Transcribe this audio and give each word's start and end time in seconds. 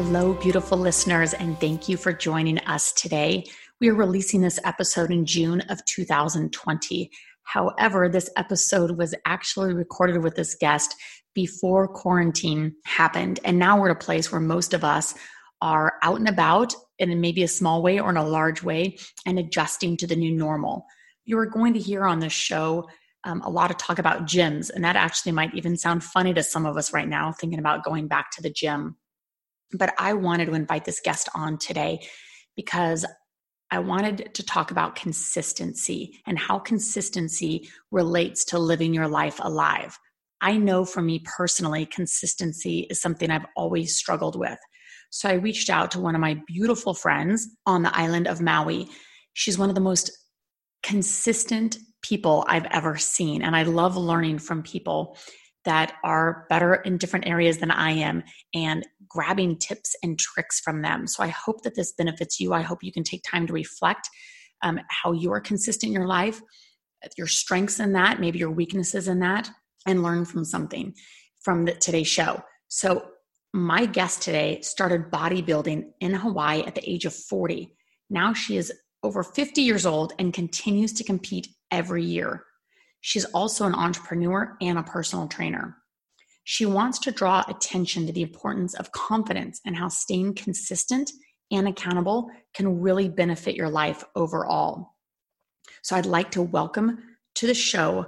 Hello, 0.00 0.32
beautiful 0.32 0.78
listeners, 0.78 1.34
and 1.34 1.58
thank 1.58 1.88
you 1.88 1.96
for 1.96 2.12
joining 2.12 2.58
us 2.60 2.92
today. 2.92 3.44
We 3.80 3.88
are 3.88 3.96
releasing 3.96 4.40
this 4.40 4.60
episode 4.64 5.10
in 5.10 5.26
June 5.26 5.60
of 5.62 5.84
2020. 5.86 7.10
However, 7.42 8.08
this 8.08 8.30
episode 8.36 8.96
was 8.96 9.12
actually 9.26 9.74
recorded 9.74 10.22
with 10.22 10.36
this 10.36 10.54
guest 10.54 10.94
before 11.34 11.88
quarantine 11.88 12.76
happened. 12.84 13.40
And 13.42 13.58
now 13.58 13.76
we're 13.76 13.90
at 13.90 13.96
a 13.96 13.98
place 13.98 14.30
where 14.30 14.40
most 14.40 14.72
of 14.72 14.84
us 14.84 15.16
are 15.62 15.94
out 16.04 16.20
and 16.20 16.28
about 16.28 16.76
in 17.00 17.20
maybe 17.20 17.42
a 17.42 17.48
small 17.48 17.82
way 17.82 17.98
or 17.98 18.08
in 18.08 18.16
a 18.16 18.24
large 18.24 18.62
way 18.62 18.98
and 19.26 19.36
adjusting 19.36 19.96
to 19.96 20.06
the 20.06 20.14
new 20.14 20.30
normal. 20.30 20.86
You 21.24 21.40
are 21.40 21.46
going 21.46 21.74
to 21.74 21.80
hear 21.80 22.04
on 22.04 22.20
this 22.20 22.32
show 22.32 22.88
um, 23.24 23.40
a 23.40 23.50
lot 23.50 23.72
of 23.72 23.78
talk 23.78 23.98
about 23.98 24.26
gyms, 24.26 24.70
and 24.70 24.84
that 24.84 24.94
actually 24.94 25.32
might 25.32 25.56
even 25.56 25.76
sound 25.76 26.04
funny 26.04 26.32
to 26.34 26.44
some 26.44 26.66
of 26.66 26.76
us 26.76 26.92
right 26.92 27.08
now, 27.08 27.32
thinking 27.32 27.58
about 27.58 27.82
going 27.82 28.06
back 28.06 28.30
to 28.36 28.42
the 28.42 28.50
gym. 28.50 28.94
But 29.72 29.94
I 29.98 30.14
wanted 30.14 30.46
to 30.46 30.54
invite 30.54 30.84
this 30.84 31.00
guest 31.00 31.28
on 31.34 31.58
today 31.58 32.00
because 32.56 33.04
I 33.70 33.80
wanted 33.80 34.34
to 34.34 34.42
talk 34.42 34.70
about 34.70 34.96
consistency 34.96 36.20
and 36.26 36.38
how 36.38 36.58
consistency 36.58 37.68
relates 37.90 38.44
to 38.46 38.58
living 38.58 38.94
your 38.94 39.08
life 39.08 39.38
alive. 39.42 39.98
I 40.40 40.56
know 40.56 40.84
for 40.84 41.02
me 41.02 41.22
personally, 41.24 41.84
consistency 41.84 42.86
is 42.88 43.00
something 43.00 43.30
I've 43.30 43.46
always 43.56 43.96
struggled 43.96 44.38
with. 44.38 44.58
So 45.10 45.28
I 45.28 45.34
reached 45.34 45.68
out 45.68 45.90
to 45.92 46.00
one 46.00 46.14
of 46.14 46.20
my 46.20 46.40
beautiful 46.46 46.94
friends 46.94 47.48
on 47.66 47.82
the 47.82 47.94
island 47.96 48.26
of 48.26 48.40
Maui. 48.40 48.88
She's 49.34 49.58
one 49.58 49.68
of 49.68 49.74
the 49.74 49.80
most 49.80 50.10
consistent 50.82 51.78
people 52.02 52.44
I've 52.48 52.66
ever 52.66 52.96
seen. 52.96 53.42
And 53.42 53.56
I 53.56 53.64
love 53.64 53.96
learning 53.96 54.38
from 54.38 54.62
people 54.62 55.16
that 55.64 55.94
are 56.04 56.46
better 56.48 56.74
in 56.74 56.98
different 56.98 57.26
areas 57.26 57.58
than 57.58 57.70
I 57.70 57.90
am 57.90 58.22
and 58.54 58.86
grabbing 59.08 59.58
tips 59.58 59.94
and 60.02 60.18
tricks 60.18 60.60
from 60.60 60.82
them. 60.82 61.06
So 61.06 61.22
I 61.22 61.28
hope 61.28 61.62
that 61.62 61.74
this 61.74 61.92
benefits 61.92 62.38
you. 62.40 62.52
I 62.52 62.62
hope 62.62 62.82
you 62.82 62.92
can 62.92 63.04
take 63.04 63.22
time 63.22 63.46
to 63.46 63.52
reflect 63.52 64.08
um, 64.62 64.80
how 64.88 65.12
you 65.12 65.32
are 65.32 65.40
consistent 65.40 65.90
in 65.90 65.94
your 65.94 66.06
life, 66.06 66.40
your 67.16 67.26
strengths 67.26 67.80
in 67.80 67.92
that, 67.92 68.20
maybe 68.20 68.38
your 68.38 68.50
weaknesses 68.50 69.08
in 69.08 69.20
that, 69.20 69.50
and 69.86 70.02
learn 70.02 70.24
from 70.24 70.44
something 70.44 70.94
from 71.40 71.64
the, 71.64 71.72
today's 71.72 72.08
show. 72.08 72.42
So 72.68 73.06
my 73.52 73.86
guest 73.86 74.22
today 74.22 74.60
started 74.60 75.10
bodybuilding 75.10 75.84
in 76.00 76.14
Hawaii 76.14 76.62
at 76.62 76.74
the 76.74 76.88
age 76.88 77.04
of 77.04 77.14
40. 77.14 77.72
Now 78.10 78.32
she 78.32 78.56
is 78.56 78.72
over 79.02 79.22
50 79.22 79.62
years 79.62 79.86
old 79.86 80.12
and 80.18 80.34
continues 80.34 80.92
to 80.94 81.04
compete 81.04 81.48
every 81.70 82.04
year. 82.04 82.44
She's 83.00 83.24
also 83.26 83.64
an 83.64 83.74
entrepreneur 83.74 84.56
and 84.60 84.78
a 84.78 84.82
personal 84.82 85.28
trainer. 85.28 85.76
She 86.50 86.64
wants 86.64 86.98
to 87.00 87.12
draw 87.12 87.44
attention 87.46 88.06
to 88.06 88.12
the 88.14 88.22
importance 88.22 88.72
of 88.72 88.90
confidence 88.90 89.60
and 89.66 89.76
how 89.76 89.88
staying 89.88 90.32
consistent 90.32 91.12
and 91.50 91.68
accountable 91.68 92.30
can 92.54 92.80
really 92.80 93.10
benefit 93.10 93.54
your 93.54 93.68
life 93.68 94.02
overall. 94.16 94.94
So 95.82 95.94
I'd 95.94 96.06
like 96.06 96.30
to 96.30 96.42
welcome 96.42 97.02
to 97.34 97.46
the 97.46 97.52
show 97.52 98.06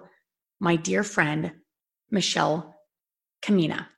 my 0.58 0.76
dear 0.76 1.02
friend, 1.02 1.52
Michelle 2.10 2.74
Camina. 3.42 3.88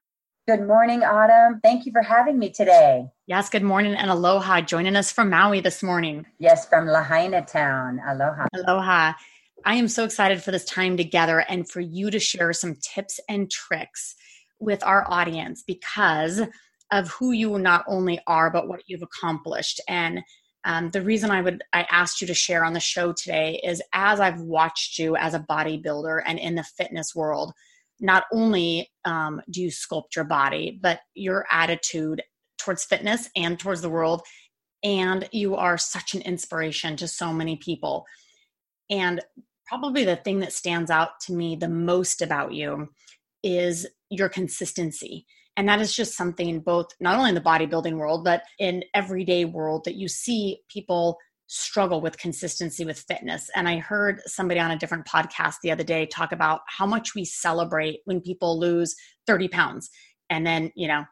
Good 0.49 0.67
morning, 0.67 1.05
Autumn. 1.05 1.61
Thank 1.63 1.87
you 1.87 1.93
for 1.93 2.03
having 2.03 2.37
me 2.37 2.51
today. 2.51 3.13
Yes, 3.29 3.49
good 3.49 3.63
morning 3.63 3.95
and 3.95 4.11
aloha. 4.11 4.61
Joining 4.61 4.97
us 4.97 5.13
from 5.13 5.31
Maui 5.31 5.61
this 5.61 5.85
morning. 5.85 6.27
Yes, 6.41 6.69
from 6.69 6.89
Lahaina 6.89 7.43
town. 7.43 8.01
Aloha. 8.05 8.49
Aloha. 8.53 9.13
I 9.65 9.77
am 9.77 9.87
so 9.87 10.03
excited 10.03 10.43
for 10.43 10.51
this 10.51 10.65
time 10.65 10.97
together 10.97 11.39
and 11.39 11.71
for 11.71 11.79
you 11.79 12.11
to 12.11 12.19
share 12.19 12.53
some 12.53 12.75
tips 12.83 13.21
and 13.29 13.49
tricks 13.49 14.17
with 14.63 14.83
our 14.85 15.05
audience 15.09 15.63
because 15.67 16.43
of 16.91 17.09
who 17.09 17.33
you 17.33 17.59
not 17.59 17.85
only 17.89 18.21
are 18.27 18.51
but 18.51 18.69
what 18.69 18.83
you've 18.87 19.03
accomplished. 19.03 19.81
And 19.89 20.23
um, 20.65 20.91
the 20.91 21.03
reason 21.03 21.33
i 21.33 21.43
would 21.43 21.61
i 21.73 21.85
asked 21.91 22.21
you 22.21 22.27
to 22.29 22.35
share 22.35 22.65
on 22.65 22.73
the 22.73 22.79
show 22.79 23.13
today 23.13 23.61
is 23.65 23.83
as 23.93 24.21
i've 24.21 24.41
watched 24.41 24.97
you 24.97 25.17
as 25.17 25.35
a 25.35 25.45
bodybuilder 25.51 26.23
and 26.25 26.39
in 26.39 26.55
the 26.55 26.63
fitness 26.63 27.17
world 27.17 27.53
not 27.99 28.27
only 28.33 28.89
um, 29.05 29.43
do 29.51 29.61
you 29.61 29.71
sculpt 29.71 30.15
your 30.15 30.25
body 30.25 30.79
but 30.81 31.01
your 31.15 31.47
attitude 31.51 32.23
towards 32.59 32.85
fitness 32.85 33.29
and 33.35 33.59
towards 33.59 33.81
the 33.81 33.91
world 33.91 34.23
and 34.83 35.29
you 35.33 35.55
are 35.57 35.79
such 35.79 36.15
an 36.15 36.23
inspiration 36.23 36.97
to 36.97 37.09
so 37.09 37.33
many 37.33 37.57
people. 37.57 38.05
And 38.91 39.21
probably 39.67 40.05
the 40.05 40.17
thing 40.17 40.41
that 40.41 40.53
stands 40.53 40.91
out 40.91 41.21
to 41.27 41.33
me 41.33 41.57
the 41.57 41.69
most 41.69 42.21
about 42.21 42.53
you 42.53 42.89
is 43.43 43.87
your 44.13 44.29
consistency. 44.29 45.27
And 45.57 45.69
that 45.69 45.81
is 45.81 45.95
just 45.95 46.17
something 46.17 46.61
both 46.61 46.89
not 47.01 47.17
only 47.17 47.31
in 47.31 47.35
the 47.35 47.41
bodybuilding 47.41 47.97
world, 47.97 48.25
but 48.25 48.43
in 48.59 48.85
everyday 48.95 49.45
world 49.45 49.85
that 49.85 49.97
you 49.97 50.09
see 50.09 50.61
people 50.69 51.19
struggle 51.47 52.01
with 52.01 52.17
consistency 52.17 52.85
with 52.85 52.99
fitness. 53.01 53.51
And 53.55 53.69
I 53.69 53.79
heard 53.79 54.23
somebody 54.27 54.59
on 54.59 54.71
a 54.71 54.79
different 54.79 55.07
podcast 55.07 55.57
the 55.63 55.71
other 55.71 55.85
day 55.85 56.07
talk 56.07 56.33
about 56.33 56.61
how 56.67 56.87
much 56.87 57.15
we 57.15 57.27
celebrate 57.27 58.01
when 58.07 58.23
people 58.23 58.59
lose 58.59 58.95
30 59.27 59.49
pounds. 59.49 59.91
And 60.31 60.47
then, 60.47 60.73
you 60.75 60.89
know, 60.89 61.05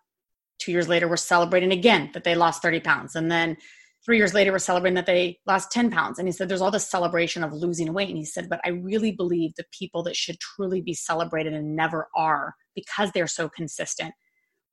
two 0.59 0.73
years 0.73 0.89
later, 0.89 1.09
we're 1.09 1.17
celebrating 1.17 1.73
again 1.73 2.11
that 2.15 2.25
they 2.25 2.35
lost 2.35 2.63
30 2.63 2.81
pounds. 2.81 3.17
And 3.17 3.31
then 3.31 3.59
three 4.05 4.17
years 4.17 4.35
later, 4.35 4.53
we're 4.53 4.59
celebrating 4.59 4.95
that 4.95 5.07
they 5.07 5.39
lost 5.47 5.73
10 5.73 5.91
pounds. 5.91 6.19
And 6.19 6.27
he 6.27 6.33
said, 6.33 6.49
there's 6.49 6.61
all 6.61 6.71
this 6.71 6.89
celebration 6.89 7.45
of 7.45 7.53
losing 7.53 7.93
weight. 7.93 8.09
And 8.09 8.19
he 8.19 8.25
said, 8.25 8.49
but 8.49 8.61
I 8.65 8.71
really 8.71 9.13
believe 9.13 9.55
the 9.55 9.65
people 9.73 10.03
that 10.05 10.17
should 10.17 10.39
truly 10.41 10.81
be 10.81 10.95
celebrated 10.95 11.53
and 11.53 11.77
never 11.77 12.09
are 12.15 12.55
because 12.75 13.11
they're 13.13 13.27
so 13.27 13.49
consistent 13.49 14.15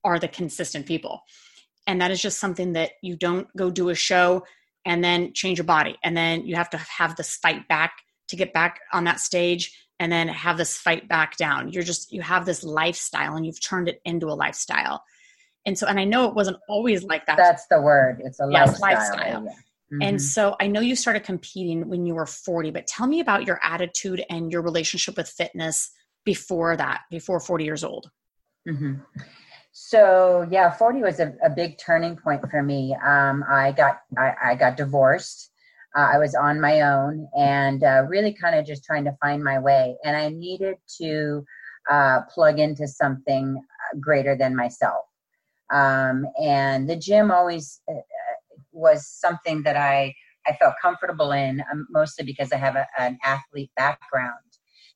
are 0.03 0.19
the 0.19 0.27
consistent 0.27 0.85
people. 0.85 1.21
And 1.85 2.01
that 2.01 2.11
is 2.11 2.21
just 2.21 2.39
something 2.39 2.73
that 2.73 2.91
you 3.01 3.15
don't 3.15 3.47
go 3.55 3.69
do 3.69 3.89
a 3.89 3.95
show 3.95 4.43
and 4.85 5.03
then 5.03 5.33
change 5.33 5.57
your 5.57 5.65
body. 5.65 5.97
And 6.03 6.15
then 6.15 6.45
you 6.45 6.55
have 6.55 6.69
to 6.71 6.77
have 6.77 7.15
this 7.15 7.35
fight 7.35 7.67
back 7.67 7.93
to 8.29 8.35
get 8.35 8.53
back 8.53 8.79
on 8.93 9.05
that 9.05 9.19
stage 9.19 9.77
and 9.99 10.11
then 10.11 10.27
have 10.27 10.57
this 10.57 10.77
fight 10.77 11.07
back 11.07 11.37
down. 11.37 11.71
You're 11.71 11.83
just, 11.83 12.11
you 12.11 12.21
have 12.21 12.45
this 12.45 12.63
lifestyle 12.63 13.35
and 13.35 13.45
you've 13.45 13.61
turned 13.61 13.87
it 13.89 14.01
into 14.05 14.27
a 14.27 14.35
lifestyle 14.35 15.03
and 15.67 15.77
so 15.77 15.85
and 15.85 15.99
i 15.99 16.03
know 16.03 16.27
it 16.27 16.33
wasn't 16.33 16.57
always 16.67 17.03
like 17.03 17.25
that 17.27 17.37
that's 17.37 17.67
the 17.67 17.79
word 17.79 18.21
it's 18.23 18.39
a 18.39 18.47
yes, 18.49 18.79
lifestyle, 18.79 19.17
lifestyle. 19.17 19.45
Yeah. 19.45 19.51
Mm-hmm. 19.51 20.01
and 20.01 20.21
so 20.21 20.55
i 20.59 20.65
know 20.65 20.79
you 20.79 20.95
started 20.95 21.23
competing 21.23 21.87
when 21.87 22.05
you 22.05 22.15
were 22.15 22.25
40 22.25 22.71
but 22.71 22.87
tell 22.87 23.05
me 23.05 23.19
about 23.19 23.45
your 23.45 23.59
attitude 23.61 24.23
and 24.29 24.51
your 24.51 24.63
relationship 24.63 25.15
with 25.15 25.29
fitness 25.29 25.91
before 26.25 26.75
that 26.75 27.01
before 27.11 27.39
40 27.39 27.63
years 27.63 27.83
old 27.83 28.09
mm-hmm. 28.67 28.93
so 29.71 30.47
yeah 30.49 30.71
40 30.71 31.01
was 31.01 31.19
a, 31.19 31.33
a, 31.43 31.49
big 31.49 31.77
turning 31.77 32.17
point 32.17 32.41
for 32.49 32.63
me 32.63 32.95
um, 33.05 33.43
i 33.49 33.71
got 33.71 33.99
I, 34.17 34.33
I 34.43 34.55
got 34.55 34.77
divorced 34.77 35.51
uh, 35.95 36.09
i 36.13 36.17
was 36.17 36.35
on 36.35 36.59
my 36.59 36.81
own 36.81 37.27
and 37.37 37.83
uh, 37.83 38.03
really 38.09 38.33
kind 38.33 38.57
of 38.57 38.65
just 38.65 38.83
trying 38.83 39.05
to 39.05 39.15
find 39.21 39.43
my 39.43 39.59
way 39.59 39.95
and 40.03 40.17
i 40.17 40.29
needed 40.29 40.77
to 41.01 41.45
uh, 41.89 42.19
plug 42.33 42.59
into 42.59 42.85
something 42.85 43.63
greater 44.01 44.35
than 44.35 44.53
myself 44.53 45.06
um, 45.71 46.25
and 46.41 46.89
the 46.89 46.95
gym 46.95 47.31
always 47.31 47.81
uh, 47.89 47.95
was 48.71 49.07
something 49.07 49.63
that 49.63 49.75
I, 49.75 50.13
I 50.45 50.53
felt 50.53 50.75
comfortable 50.81 51.31
in, 51.31 51.63
um, 51.71 51.87
mostly 51.89 52.25
because 52.25 52.51
I 52.51 52.57
have 52.57 52.75
a, 52.75 52.87
an 52.97 53.17
athlete 53.23 53.71
background. 53.75 54.33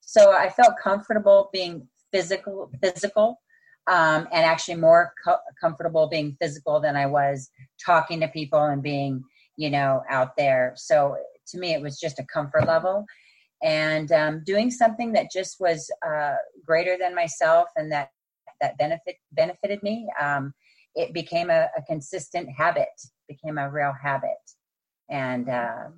So 0.01 0.31
I 0.31 0.50
felt 0.50 0.73
comfortable 0.81 1.50
being 1.51 1.88
physical, 2.12 2.71
physical, 2.81 3.39
um, 3.88 4.27
and 4.31 4.45
actually 4.45 4.75
more 4.75 5.13
co- 5.25 5.39
comfortable 5.59 6.07
being 6.07 6.38
physical 6.41 6.79
than 6.79 6.95
I 6.95 7.06
was 7.06 7.50
talking 7.83 8.19
to 8.19 8.27
people 8.27 8.63
and 8.63 8.81
being, 8.81 9.24
you 9.57 9.69
know, 9.69 10.03
out 10.09 10.35
there. 10.38 10.74
So 10.75 11.17
to 11.47 11.57
me, 11.57 11.74
it 11.74 11.81
was 11.81 12.00
just 12.00 12.19
a 12.19 12.25
comfort 12.25 12.67
level 12.67 13.06
and 13.62 14.12
um, 14.12 14.44
doing 14.45 14.71
something 14.71 15.13
that 15.13 15.31
just 15.31 15.59
was 15.59 15.91
uh, 16.06 16.35
greater 16.65 16.97
than 17.00 17.13
myself 17.13 17.67
and 17.75 17.91
that 17.91 18.09
that 18.61 18.77
benefit 18.77 19.15
benefited 19.31 19.81
me. 19.83 20.07
Um, 20.19 20.53
it 20.95 21.13
became 21.13 21.49
a, 21.49 21.67
a, 21.77 21.81
consistent 21.87 22.49
habit, 22.49 22.89
became 23.27 23.57
a 23.57 23.69
real 23.69 23.93
habit, 24.01 24.31
and 25.09 25.49
uh, 25.49 25.89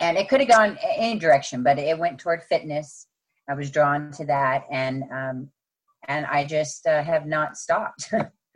and 0.00 0.16
it 0.16 0.28
could 0.28 0.40
have 0.40 0.48
gone 0.48 0.78
any 0.82 1.18
direction, 1.18 1.62
but 1.62 1.78
it 1.78 1.98
went 1.98 2.18
toward 2.18 2.42
fitness. 2.42 3.06
I 3.48 3.54
was 3.54 3.70
drawn 3.70 4.10
to 4.12 4.24
that, 4.26 4.64
and 4.70 5.04
um, 5.12 5.50
and 6.06 6.26
I 6.26 6.44
just 6.44 6.86
uh, 6.86 7.02
have 7.02 7.26
not 7.26 7.56
stopped. 7.56 8.12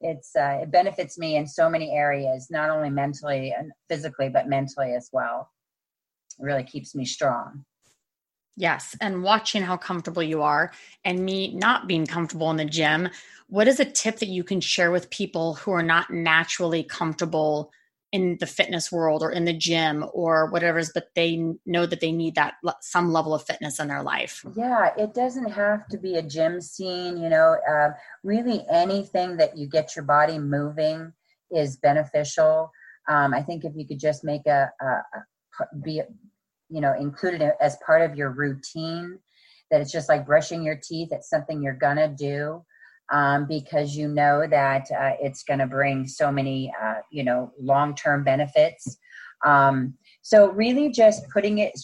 it's 0.00 0.34
uh, 0.36 0.60
it 0.62 0.70
benefits 0.70 1.18
me 1.18 1.36
in 1.36 1.46
so 1.46 1.68
many 1.68 1.92
areas, 1.92 2.48
not 2.50 2.70
only 2.70 2.90
mentally 2.90 3.54
and 3.56 3.72
physically, 3.88 4.28
but 4.28 4.48
mentally 4.48 4.94
as 4.94 5.08
well. 5.12 5.50
It 6.38 6.44
really 6.44 6.64
keeps 6.64 6.94
me 6.94 7.04
strong. 7.04 7.64
Yes. 8.56 8.94
And 9.00 9.22
watching 9.22 9.62
how 9.62 9.76
comfortable 9.76 10.22
you 10.22 10.42
are 10.42 10.72
and 11.04 11.24
me 11.24 11.54
not 11.54 11.88
being 11.88 12.06
comfortable 12.06 12.50
in 12.50 12.58
the 12.58 12.64
gym, 12.64 13.08
what 13.48 13.68
is 13.68 13.80
a 13.80 13.84
tip 13.84 14.18
that 14.18 14.28
you 14.28 14.44
can 14.44 14.60
share 14.60 14.90
with 14.90 15.10
people 15.10 15.54
who 15.54 15.72
are 15.72 15.82
not 15.82 16.10
naturally 16.10 16.82
comfortable 16.82 17.72
in 18.12 18.36
the 18.40 18.46
fitness 18.46 18.92
world 18.92 19.22
or 19.22 19.30
in 19.30 19.46
the 19.46 19.52
gym 19.52 20.04
or 20.12 20.46
whatever 20.50 20.78
is 20.78 20.92
but 20.94 21.08
they 21.14 21.42
know 21.64 21.86
that 21.86 22.00
they 22.00 22.12
need 22.12 22.34
that 22.34 22.54
some 22.80 23.10
level 23.10 23.34
of 23.34 23.42
fitness 23.42 23.80
in 23.80 23.88
their 23.88 24.02
life 24.02 24.44
yeah 24.54 24.90
it 24.98 25.14
doesn't 25.14 25.50
have 25.50 25.88
to 25.88 25.96
be 25.96 26.16
a 26.16 26.22
gym 26.22 26.60
scene 26.60 27.16
you 27.16 27.28
know 27.28 27.56
uh, 27.68 27.88
really 28.22 28.64
anything 28.70 29.36
that 29.38 29.56
you 29.56 29.66
get 29.66 29.96
your 29.96 30.04
body 30.04 30.38
moving 30.38 31.10
is 31.50 31.76
beneficial 31.76 32.70
um, 33.08 33.32
i 33.32 33.40
think 33.40 33.64
if 33.64 33.72
you 33.74 33.86
could 33.86 33.98
just 33.98 34.22
make 34.24 34.46
a, 34.46 34.70
a, 34.80 34.86
a 34.86 35.76
be 35.82 36.02
you 36.72 36.80
know 36.80 36.94
included 36.98 37.52
as 37.60 37.76
part 37.84 38.02
of 38.02 38.16
your 38.16 38.30
routine 38.30 39.18
that 39.70 39.80
it's 39.80 39.92
just 39.92 40.08
like 40.08 40.26
brushing 40.26 40.62
your 40.62 40.78
teeth 40.82 41.08
it's 41.12 41.30
something 41.30 41.62
you're 41.62 41.74
gonna 41.74 42.08
do 42.08 42.64
um, 43.12 43.46
because 43.46 43.94
you 43.94 44.08
know 44.08 44.46
that 44.48 44.86
uh, 44.90 45.12
it's 45.20 45.44
going 45.44 45.58
to 45.58 45.66
bring 45.66 46.06
so 46.06 46.32
many, 46.32 46.72
uh, 46.82 47.00
you 47.10 47.22
know, 47.22 47.52
long-term 47.60 48.24
benefits. 48.24 48.96
Um, 49.44 49.94
so 50.22 50.50
really, 50.50 50.90
just 50.90 51.28
putting 51.30 51.58
it, 51.58 51.78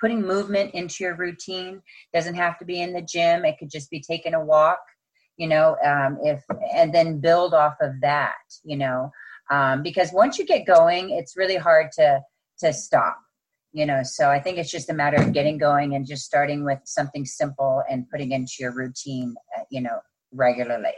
putting 0.00 0.20
movement 0.20 0.74
into 0.74 1.04
your 1.04 1.16
routine 1.16 1.80
doesn't 2.12 2.34
have 2.34 2.58
to 2.58 2.64
be 2.64 2.82
in 2.82 2.92
the 2.92 3.02
gym. 3.02 3.44
It 3.44 3.56
could 3.58 3.70
just 3.70 3.90
be 3.90 4.00
taking 4.00 4.34
a 4.34 4.44
walk, 4.44 4.80
you 5.38 5.46
know, 5.48 5.76
um, 5.84 6.18
if 6.22 6.44
and 6.74 6.94
then 6.94 7.20
build 7.20 7.54
off 7.54 7.76
of 7.80 7.92
that, 8.02 8.34
you 8.62 8.76
know, 8.76 9.10
um, 9.50 9.82
because 9.82 10.12
once 10.12 10.38
you 10.38 10.44
get 10.44 10.66
going, 10.66 11.10
it's 11.10 11.36
really 11.36 11.56
hard 11.56 11.92
to 11.92 12.20
to 12.58 12.72
stop 12.72 13.16
you 13.72 13.84
know 13.84 14.02
so 14.02 14.30
i 14.30 14.40
think 14.40 14.56
it's 14.56 14.70
just 14.70 14.90
a 14.90 14.94
matter 14.94 15.16
of 15.20 15.32
getting 15.32 15.58
going 15.58 15.94
and 15.94 16.06
just 16.06 16.24
starting 16.24 16.64
with 16.64 16.78
something 16.84 17.24
simple 17.24 17.82
and 17.90 18.08
putting 18.08 18.32
into 18.32 18.54
your 18.60 18.74
routine 18.74 19.34
uh, 19.56 19.62
you 19.70 19.80
know 19.80 19.98
regularly. 20.32 20.90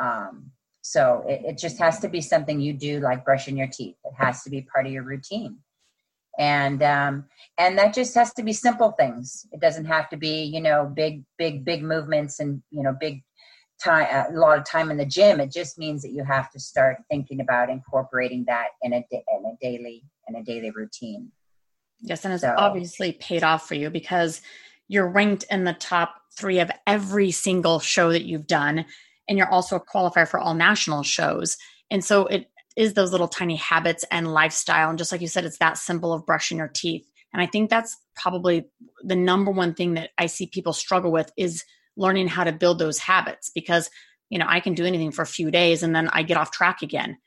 Um, 0.00 0.50
so 0.80 1.24
it, 1.26 1.42
it 1.44 1.58
just 1.58 1.78
has 1.78 1.98
to 2.00 2.08
be 2.08 2.20
something 2.20 2.60
you 2.60 2.72
do, 2.72 3.00
like 3.00 3.24
brushing 3.24 3.56
your 3.56 3.66
teeth. 3.66 3.96
It 4.04 4.14
has 4.16 4.42
to 4.44 4.50
be 4.50 4.62
part 4.62 4.86
of 4.86 4.92
your 4.92 5.02
routine, 5.02 5.58
and 6.38 6.82
um, 6.82 7.24
and 7.58 7.76
that 7.78 7.94
just 7.94 8.14
has 8.14 8.32
to 8.34 8.42
be 8.42 8.52
simple 8.52 8.92
things. 8.92 9.46
It 9.52 9.60
doesn't 9.60 9.86
have 9.86 10.08
to 10.10 10.16
be 10.16 10.44
you 10.44 10.60
know 10.60 10.90
big 10.94 11.24
big 11.36 11.64
big 11.64 11.82
movements 11.82 12.40
and 12.40 12.62
you 12.70 12.82
know 12.82 12.96
big 12.98 13.22
time 13.82 14.08
a 14.32 14.38
lot 14.38 14.58
of 14.58 14.64
time 14.64 14.90
in 14.90 14.96
the 14.96 15.04
gym. 15.04 15.40
It 15.40 15.52
just 15.52 15.78
means 15.78 16.02
that 16.02 16.12
you 16.12 16.24
have 16.24 16.50
to 16.52 16.60
start 16.60 16.98
thinking 17.10 17.40
about 17.40 17.70
incorporating 17.70 18.44
that 18.46 18.68
in 18.82 18.92
a 18.92 19.04
in 19.10 19.44
a 19.44 19.56
daily 19.60 20.04
in 20.28 20.36
a 20.36 20.44
daily 20.44 20.70
routine. 20.70 21.32
Yes, 22.00 22.24
and 22.24 22.32
it's 22.34 22.42
so, 22.42 22.54
obviously 22.56 23.12
paid 23.12 23.42
off 23.42 23.66
for 23.66 23.74
you 23.74 23.90
because 23.90 24.40
you're 24.86 25.08
ranked 25.08 25.44
in 25.50 25.64
the 25.64 25.72
top 25.72 26.14
three 26.36 26.60
of 26.60 26.70
every 26.86 27.30
single 27.30 27.80
show 27.80 28.10
that 28.12 28.24
you've 28.24 28.46
done. 28.46 28.84
And 29.28 29.36
you're 29.36 29.50
also 29.50 29.76
a 29.76 29.84
qualifier 29.84 30.26
for 30.26 30.40
all 30.40 30.54
national 30.54 31.02
shows. 31.02 31.56
And 31.90 32.04
so 32.04 32.26
it 32.26 32.50
is 32.76 32.94
those 32.94 33.12
little 33.12 33.28
tiny 33.28 33.56
habits 33.56 34.04
and 34.10 34.32
lifestyle. 34.32 34.88
And 34.88 34.98
just 34.98 35.12
like 35.12 35.20
you 35.20 35.26
said, 35.26 35.44
it's 35.44 35.58
that 35.58 35.76
simple 35.76 36.12
of 36.12 36.24
brushing 36.24 36.58
your 36.58 36.68
teeth. 36.68 37.10
And 37.32 37.42
I 37.42 37.46
think 37.46 37.68
that's 37.68 37.96
probably 38.14 38.66
the 39.02 39.16
number 39.16 39.50
one 39.50 39.74
thing 39.74 39.94
that 39.94 40.10
I 40.16 40.26
see 40.26 40.46
people 40.46 40.72
struggle 40.72 41.12
with 41.12 41.30
is 41.36 41.64
learning 41.96 42.28
how 42.28 42.44
to 42.44 42.52
build 42.52 42.78
those 42.78 42.98
habits 42.98 43.50
because, 43.54 43.90
you 44.30 44.38
know, 44.38 44.46
I 44.48 44.60
can 44.60 44.74
do 44.74 44.86
anything 44.86 45.10
for 45.10 45.22
a 45.22 45.26
few 45.26 45.50
days 45.50 45.82
and 45.82 45.94
then 45.94 46.08
I 46.08 46.22
get 46.22 46.36
off 46.36 46.52
track 46.52 46.80
again. 46.80 47.18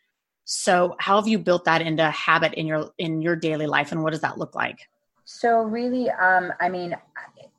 So 0.46 0.96
how 1.00 1.18
have 1.18 1.28
you 1.28 1.40
built 1.40 1.66
that 1.66 1.82
into 1.82 2.08
a 2.08 2.12
habit 2.12 2.54
in 2.56 2.68
your 2.68 2.92
in 2.98 3.22
your 3.22 3.36
daily 3.36 3.68
life 3.68 3.92
and 3.92 4.04
what 4.04 4.12
does 4.12 4.22
that 4.22 4.38
look 4.38 4.56
like? 4.56 4.80
So 5.26 5.62
really, 5.62 6.10
um, 6.10 6.52
I 6.60 6.68
mean, 6.68 6.96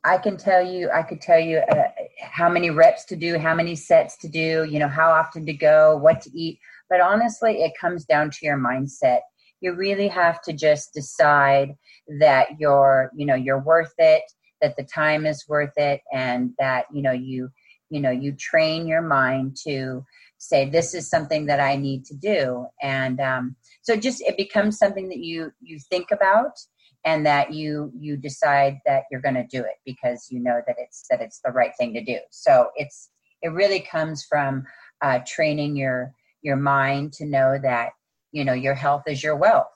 I 0.05 0.19
can 0.19 0.37
tell 0.37 0.67
you, 0.67 0.91
I 0.91 1.03
could 1.03 1.21
tell 1.21 1.39
you 1.39 1.59
uh, 1.59 1.85
how 2.21 2.49
many 2.49 2.71
reps 2.71 3.05
to 3.07 3.17
do, 3.17 3.39
how 3.39 3.55
many 3.55 3.77
sets 3.77 4.17
to 4.19 4.29
do, 4.29 4.67
you 4.69 4.79
know, 4.79 4.89
how 4.89 5.11
often 5.11 5.47
to 5.47 5.53
go, 5.53 5.97
what 5.97 6.21
to 6.23 6.31
eat. 6.39 6.59
But 6.91 7.01
honestly, 7.01 7.63
it 7.63 7.73
comes 7.81 8.05
down 8.05 8.31
to 8.31 8.39
your 8.43 8.59
mindset. 8.59 9.21
You 9.61 9.75
really 9.75 10.09
have 10.09 10.43
to 10.43 10.53
just 10.53 10.93
decide 10.93 11.77
that 12.19 12.49
you're, 12.59 13.13
you 13.15 13.27
know, 13.27 13.37
you're 13.37 13.63
worth 13.63 13.95
it, 13.99 14.25
that 14.61 14.77
the 14.77 14.83
time 14.83 15.25
is 15.25 15.45
worth 15.49 15.73
it, 15.77 16.01
and 16.13 16.51
that, 16.59 16.87
you 16.93 17.01
know, 17.01 17.13
you, 17.13 17.49
you 17.89 18.01
know, 18.01 18.11
you 18.11 18.33
train 18.33 18.89
your 18.89 19.03
mind 19.03 19.57
to 19.65 20.05
say, 20.43 20.69
this 20.69 20.93
is 20.93 21.09
something 21.09 21.47
that 21.47 21.61
I 21.61 21.77
need 21.77 22.05
to 22.07 22.15
do. 22.15 22.67
And 22.83 23.21
um, 23.21 23.57
so 23.83 23.95
just 23.95 24.21
it 24.23 24.37
becomes 24.37 24.77
something 24.77 25.09
that 25.09 25.19
you 25.19 25.53
you 25.61 25.79
think 25.79 26.11
about 26.11 26.59
and 27.05 27.25
that 27.27 27.53
you 27.53 27.93
you 27.97 28.17
decide 28.17 28.79
that 28.85 29.05
you're 29.11 29.21
going 29.21 29.37
to 29.37 29.47
do 29.47 29.61
it 29.61 29.77
because 29.87 30.29
you 30.31 30.41
know 30.41 30.61
that 30.67 30.77
it's 30.79 31.07
that 31.11 31.21
it's 31.21 31.41
the 31.45 31.53
right 31.53 31.73
thing 31.79 31.95
to 31.95 32.05
do. 32.05 32.19
So 32.31 32.71
it's 32.77 33.11
it 33.41 33.53
really 33.53 33.81
comes 33.81 34.25
from 34.29 34.65
uh, 35.01 35.21
training 35.27 35.77
your 35.77 36.13
your 36.43 36.57
mind 36.57 37.13
to 37.15 37.25
know 37.25 37.57
that 37.63 37.91
you 38.33 38.45
know 38.45 38.53
your 38.53 38.75
health 38.75 39.03
is 39.07 39.23
your 39.23 39.37
wealth. 39.37 39.67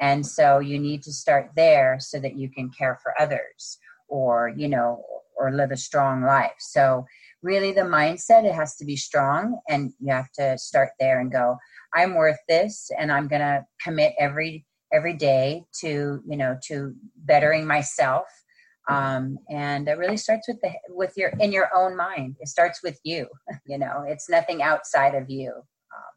And 0.00 0.26
so 0.26 0.58
you 0.58 0.78
need 0.78 1.02
to 1.04 1.12
start 1.12 1.52
there 1.56 1.98
so 2.00 2.18
that 2.18 2.36
you 2.36 2.50
can 2.50 2.70
care 2.70 2.98
for 3.02 3.14
others 3.18 3.78
or 4.08 4.52
you 4.54 4.68
know 4.68 5.02
or 5.36 5.52
live 5.52 5.70
a 5.70 5.76
strong 5.76 6.22
life. 6.22 6.58
So 6.58 7.06
really 7.42 7.72
the 7.72 7.80
mindset 7.80 8.44
it 8.44 8.54
has 8.54 8.76
to 8.76 8.84
be 8.84 8.96
strong 8.96 9.58
and 9.68 9.92
you 10.00 10.12
have 10.12 10.30
to 10.32 10.56
start 10.58 10.90
there 11.00 11.20
and 11.20 11.32
go 11.32 11.56
i'm 11.94 12.14
worth 12.14 12.38
this 12.48 12.90
and 12.98 13.10
i'm 13.10 13.28
going 13.28 13.40
to 13.40 13.64
commit 13.82 14.12
every 14.18 14.64
every 14.92 15.14
day 15.14 15.64
to 15.80 16.22
you 16.26 16.36
know 16.36 16.56
to 16.68 16.94
bettering 17.16 17.66
myself. 17.66 18.26
Um, 18.88 19.38
and 19.48 19.86
it 19.86 19.96
really 19.96 20.16
starts 20.16 20.48
with 20.48 20.60
the 20.60 20.72
with 20.88 21.12
your 21.16 21.30
in 21.40 21.52
your 21.52 21.70
own 21.74 21.96
mind. 21.96 22.36
It 22.40 22.48
starts 22.48 22.82
with 22.82 22.98
you 23.04 23.26
you 23.66 23.78
know 23.78 24.04
it's 24.06 24.28
nothing 24.28 24.62
outside 24.62 25.14
of 25.14 25.30
you. 25.30 25.50
Um, 25.52 26.14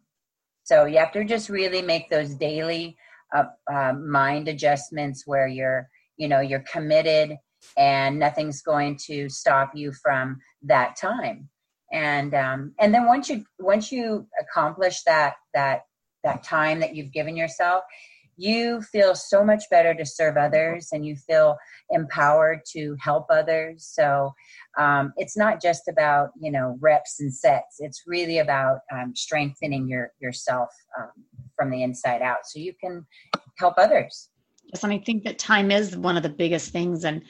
so 0.63 0.85
you 0.85 0.97
have 0.97 1.11
to 1.13 1.23
just 1.23 1.49
really 1.49 1.81
make 1.81 2.09
those 2.09 2.35
daily 2.35 2.97
uh, 3.35 3.45
uh, 3.71 3.93
mind 3.93 4.47
adjustments 4.47 5.23
where 5.25 5.47
you're 5.47 5.87
you 6.17 6.27
know 6.27 6.39
you're 6.39 6.63
committed 6.71 7.37
and 7.77 8.19
nothing's 8.19 8.61
going 8.61 8.97
to 9.07 9.29
stop 9.29 9.71
you 9.75 9.91
from 9.91 10.39
that 10.63 10.95
time. 10.95 11.49
And 11.91 12.33
um, 12.33 12.73
and 12.79 12.93
then 12.93 13.05
once 13.05 13.29
you 13.29 13.45
once 13.59 13.91
you 13.91 14.27
accomplish 14.39 15.03
that 15.03 15.35
that 15.53 15.81
that 16.23 16.43
time 16.43 16.79
that 16.79 16.95
you've 16.95 17.11
given 17.11 17.37
yourself 17.37 17.83
you 18.37 18.81
feel 18.81 19.15
so 19.15 19.43
much 19.43 19.63
better 19.71 19.93
to 19.93 20.05
serve 20.05 20.37
others 20.37 20.89
and 20.91 21.05
you 21.05 21.15
feel 21.15 21.57
empowered 21.89 22.59
to 22.73 22.95
help 22.99 23.27
others. 23.29 23.87
So 23.93 24.33
um, 24.77 25.13
it's 25.17 25.37
not 25.37 25.61
just 25.61 25.87
about 25.87 26.29
you 26.39 26.51
know 26.51 26.77
reps 26.79 27.19
and 27.19 27.33
sets. 27.33 27.77
It's 27.79 28.03
really 28.05 28.39
about 28.39 28.79
um, 28.91 29.15
strengthening 29.15 29.87
your 29.87 30.11
yourself 30.19 30.69
um, 30.99 31.11
from 31.55 31.71
the 31.71 31.83
inside 31.83 32.21
out 32.21 32.45
so 32.45 32.59
you 32.59 32.73
can 32.81 33.05
help 33.57 33.75
others. 33.77 34.29
Yes 34.73 34.83
and 34.83 34.91
i 34.91 34.97
think 34.97 35.23
that 35.23 35.37
time 35.37 35.69
is 35.69 35.95
one 35.95 36.17
of 36.17 36.23
the 36.23 36.29
biggest 36.29 36.71
things 36.71 37.05
and 37.05 37.21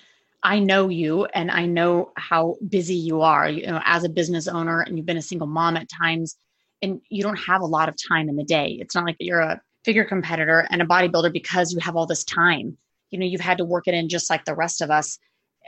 I 0.46 0.60
know 0.60 0.90
you 0.90 1.26
and 1.26 1.50
I 1.50 1.66
know 1.66 2.12
how 2.18 2.58
busy 2.70 2.94
you 2.94 3.22
are, 3.22 3.50
you 3.50 3.66
know, 3.66 3.82
as 3.84 4.04
a 4.04 4.10
business 4.10 4.48
owner 4.48 4.82
and 4.82 4.96
you've 4.96 5.06
been 5.08 5.18
a 5.18 5.22
single 5.22 5.48
mom 5.48 5.76
at 5.76 5.90
times 5.90 6.38
and 6.84 7.02
you 7.10 7.24
don't 7.24 7.40
have 7.40 7.62
a 7.62 7.66
lot 7.66 7.90
of 7.90 7.96
time 8.08 8.30
in 8.30 8.36
the 8.36 8.44
day. 8.44 8.78
It's 8.80 8.94
not 8.94 9.06
like 9.06 9.16
you're 9.20 9.40
a 9.40 9.60
figure 9.84 10.06
competitor 10.06 10.68
and 10.70 10.84
a 10.84 10.86
bodybuilder 10.86 11.34
because 11.34 11.74
you 11.74 11.80
have 11.80 11.96
all 11.96 12.06
this 12.06 12.24
time. 12.24 12.78
You 13.10 13.18
know, 13.18 13.26
you've 13.26 13.42
had 13.42 13.58
to 13.58 13.66
work 13.66 13.88
it 13.88 13.96
in 13.96 14.08
just 14.08 14.30
like 14.30 14.46
the 14.46 14.54
rest 14.54 14.84
of 14.84 14.92
us. 14.92 15.18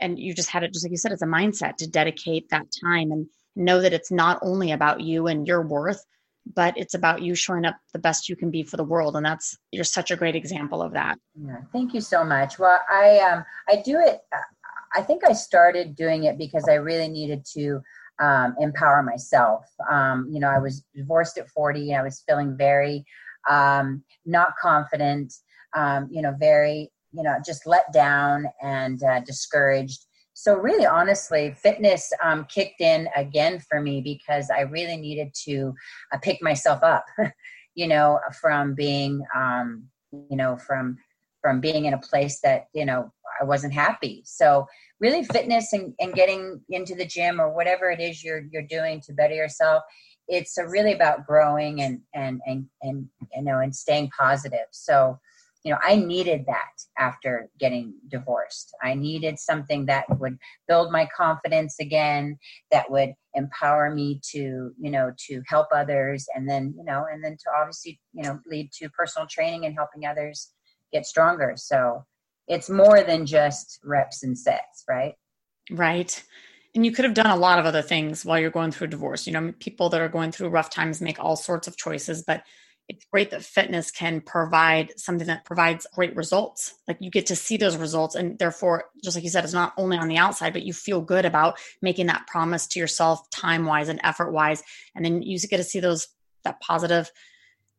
And 0.00 0.16
you 0.16 0.32
just 0.32 0.48
had 0.48 0.62
it, 0.62 0.72
just 0.72 0.84
like 0.84 0.92
you 0.92 0.96
said, 0.96 1.10
it's 1.10 1.22
a 1.22 1.26
mindset 1.26 1.74
to 1.78 1.90
dedicate 1.90 2.48
that 2.50 2.66
time 2.80 3.10
and 3.10 3.26
know 3.56 3.80
that 3.80 3.92
it's 3.92 4.12
not 4.12 4.38
only 4.42 4.70
about 4.70 5.00
you 5.00 5.26
and 5.26 5.44
your 5.44 5.62
worth, 5.62 6.04
but 6.54 6.78
it's 6.78 6.94
about 6.94 7.20
you 7.20 7.34
showing 7.34 7.64
up 7.64 7.76
the 7.92 7.98
best 7.98 8.28
you 8.28 8.36
can 8.36 8.50
be 8.50 8.62
for 8.62 8.76
the 8.76 8.84
world. 8.84 9.16
And 9.16 9.26
that's, 9.26 9.58
you're 9.72 9.84
such 9.84 10.12
a 10.12 10.16
great 10.16 10.36
example 10.36 10.80
of 10.80 10.92
that. 10.92 11.18
Yeah, 11.34 11.58
thank 11.72 11.94
you 11.94 12.00
so 12.00 12.24
much. 12.24 12.58
Well, 12.58 12.80
I, 12.88 13.18
um, 13.18 13.44
I 13.68 13.82
do 13.82 13.98
it, 13.98 14.20
I 14.94 15.02
think 15.02 15.22
I 15.24 15.32
started 15.32 15.94
doing 15.94 16.24
it 16.24 16.38
because 16.38 16.68
I 16.68 16.74
really 16.74 17.08
needed 17.08 17.44
to 17.54 17.80
um, 18.20 18.54
empower 18.60 19.02
myself. 19.02 19.64
Um, 19.90 20.28
you 20.30 20.40
know, 20.40 20.48
I 20.48 20.58
was 20.58 20.84
divorced 20.94 21.38
at 21.38 21.48
40 21.50 21.90
and 21.90 22.00
I 22.00 22.02
was 22.02 22.22
feeling 22.28 22.56
very 22.56 23.04
um, 23.48 24.02
not 24.26 24.56
confident, 24.60 25.32
um, 25.76 26.08
you 26.10 26.22
know, 26.22 26.34
very, 26.38 26.90
you 27.12 27.22
know, 27.22 27.36
just 27.44 27.66
let 27.66 27.92
down 27.92 28.46
and 28.62 29.02
uh, 29.02 29.20
discouraged. 29.20 30.04
So, 30.34 30.54
really, 30.54 30.86
honestly, 30.86 31.54
fitness 31.60 32.12
um, 32.22 32.46
kicked 32.48 32.80
in 32.80 33.08
again 33.16 33.60
for 33.68 33.80
me 33.80 34.00
because 34.00 34.50
I 34.50 34.60
really 34.60 34.96
needed 34.96 35.34
to 35.46 35.74
uh, 36.12 36.18
pick 36.18 36.40
myself 36.42 36.82
up, 36.84 37.04
you 37.74 37.88
know, 37.88 38.20
from 38.40 38.74
being, 38.74 39.24
um, 39.34 39.84
you 40.12 40.36
know, 40.36 40.56
from 40.56 40.96
from 41.40 41.60
being 41.60 41.84
in 41.86 41.94
a 41.94 41.98
place 41.98 42.40
that 42.40 42.66
you 42.74 42.84
know 42.84 43.12
I 43.40 43.44
wasn't 43.44 43.74
happy. 43.74 44.22
So 44.24 44.66
really 45.00 45.24
fitness 45.24 45.72
and, 45.72 45.94
and 46.00 46.12
getting 46.12 46.60
into 46.70 46.94
the 46.94 47.06
gym 47.06 47.40
or 47.40 47.54
whatever 47.54 47.90
it 47.90 48.00
is 48.00 48.24
you're 48.24 48.42
you're 48.50 48.62
doing 48.62 49.00
to 49.02 49.12
better 49.12 49.34
yourself, 49.34 49.82
it's 50.26 50.58
really 50.58 50.92
about 50.92 51.26
growing 51.26 51.82
and 51.82 52.00
and 52.14 52.40
and 52.46 52.66
and 52.82 53.08
you 53.34 53.42
know 53.42 53.58
and 53.60 53.74
staying 53.74 54.10
positive. 54.18 54.66
So 54.72 55.18
you 55.64 55.72
know, 55.72 55.78
I 55.82 55.96
needed 55.96 56.44
that 56.46 56.70
after 56.98 57.50
getting 57.58 57.94
divorced. 58.08 58.74
I 58.82 58.94
needed 58.94 59.38
something 59.38 59.86
that 59.86 60.04
would 60.18 60.38
build 60.68 60.92
my 60.92 61.08
confidence 61.14 61.76
again, 61.80 62.38
that 62.70 62.90
would 62.90 63.14
empower 63.34 63.92
me 63.92 64.20
to, 64.30 64.72
you 64.78 64.90
know, 64.90 65.12
to 65.26 65.42
help 65.46 65.66
others 65.74 66.26
and 66.34 66.48
then, 66.48 66.74
you 66.76 66.84
know, 66.84 67.04
and 67.10 67.22
then 67.24 67.32
to 67.32 67.50
obviously, 67.58 68.00
you 68.12 68.22
know, 68.22 68.38
lead 68.46 68.70
to 68.78 68.88
personal 68.90 69.26
training 69.28 69.66
and 69.66 69.74
helping 69.74 70.06
others 70.06 70.52
get 70.92 71.06
stronger. 71.06 71.54
So 71.56 72.04
it's 72.48 72.70
more 72.70 73.02
than 73.02 73.26
just 73.26 73.78
reps 73.84 74.22
and 74.22 74.36
sets, 74.36 74.84
right? 74.88 75.14
Right. 75.70 76.22
And 76.74 76.84
you 76.84 76.92
could 76.92 77.04
have 77.04 77.14
done 77.14 77.26
a 77.26 77.36
lot 77.36 77.58
of 77.58 77.66
other 77.66 77.82
things 77.82 78.24
while 78.24 78.38
you're 78.38 78.50
going 78.50 78.72
through 78.72 78.88
divorce. 78.88 79.26
You 79.26 79.32
know, 79.34 79.52
people 79.58 79.88
that 79.90 80.00
are 80.00 80.08
going 80.08 80.32
through 80.32 80.48
rough 80.48 80.70
times 80.70 81.00
make 81.00 81.18
all 81.18 81.36
sorts 81.36 81.68
of 81.68 81.76
choices, 81.76 82.24
but 82.26 82.42
it's 82.88 83.04
great 83.12 83.30
that 83.30 83.44
fitness 83.44 83.90
can 83.90 84.22
provide 84.22 84.98
something 84.98 85.26
that 85.26 85.44
provides 85.44 85.86
great 85.94 86.16
results. 86.16 86.74
Like 86.86 86.96
you 87.00 87.10
get 87.10 87.26
to 87.26 87.36
see 87.36 87.58
those 87.58 87.76
results, 87.76 88.14
and 88.14 88.38
therefore, 88.38 88.84
just 89.04 89.14
like 89.14 89.24
you 89.24 89.30
said, 89.30 89.44
it's 89.44 89.52
not 89.52 89.74
only 89.76 89.98
on 89.98 90.08
the 90.08 90.16
outside, 90.16 90.54
but 90.54 90.62
you 90.62 90.72
feel 90.72 91.02
good 91.02 91.26
about 91.26 91.58
making 91.82 92.06
that 92.06 92.26
promise 92.26 92.66
to 92.68 92.80
yourself, 92.80 93.28
time 93.28 93.66
wise 93.66 93.90
and 93.90 94.00
effort 94.02 94.32
wise, 94.32 94.62
and 94.94 95.04
then 95.04 95.20
you 95.20 95.38
get 95.38 95.58
to 95.58 95.64
see 95.64 95.80
those 95.80 96.08
that 96.44 96.60
positive 96.60 97.10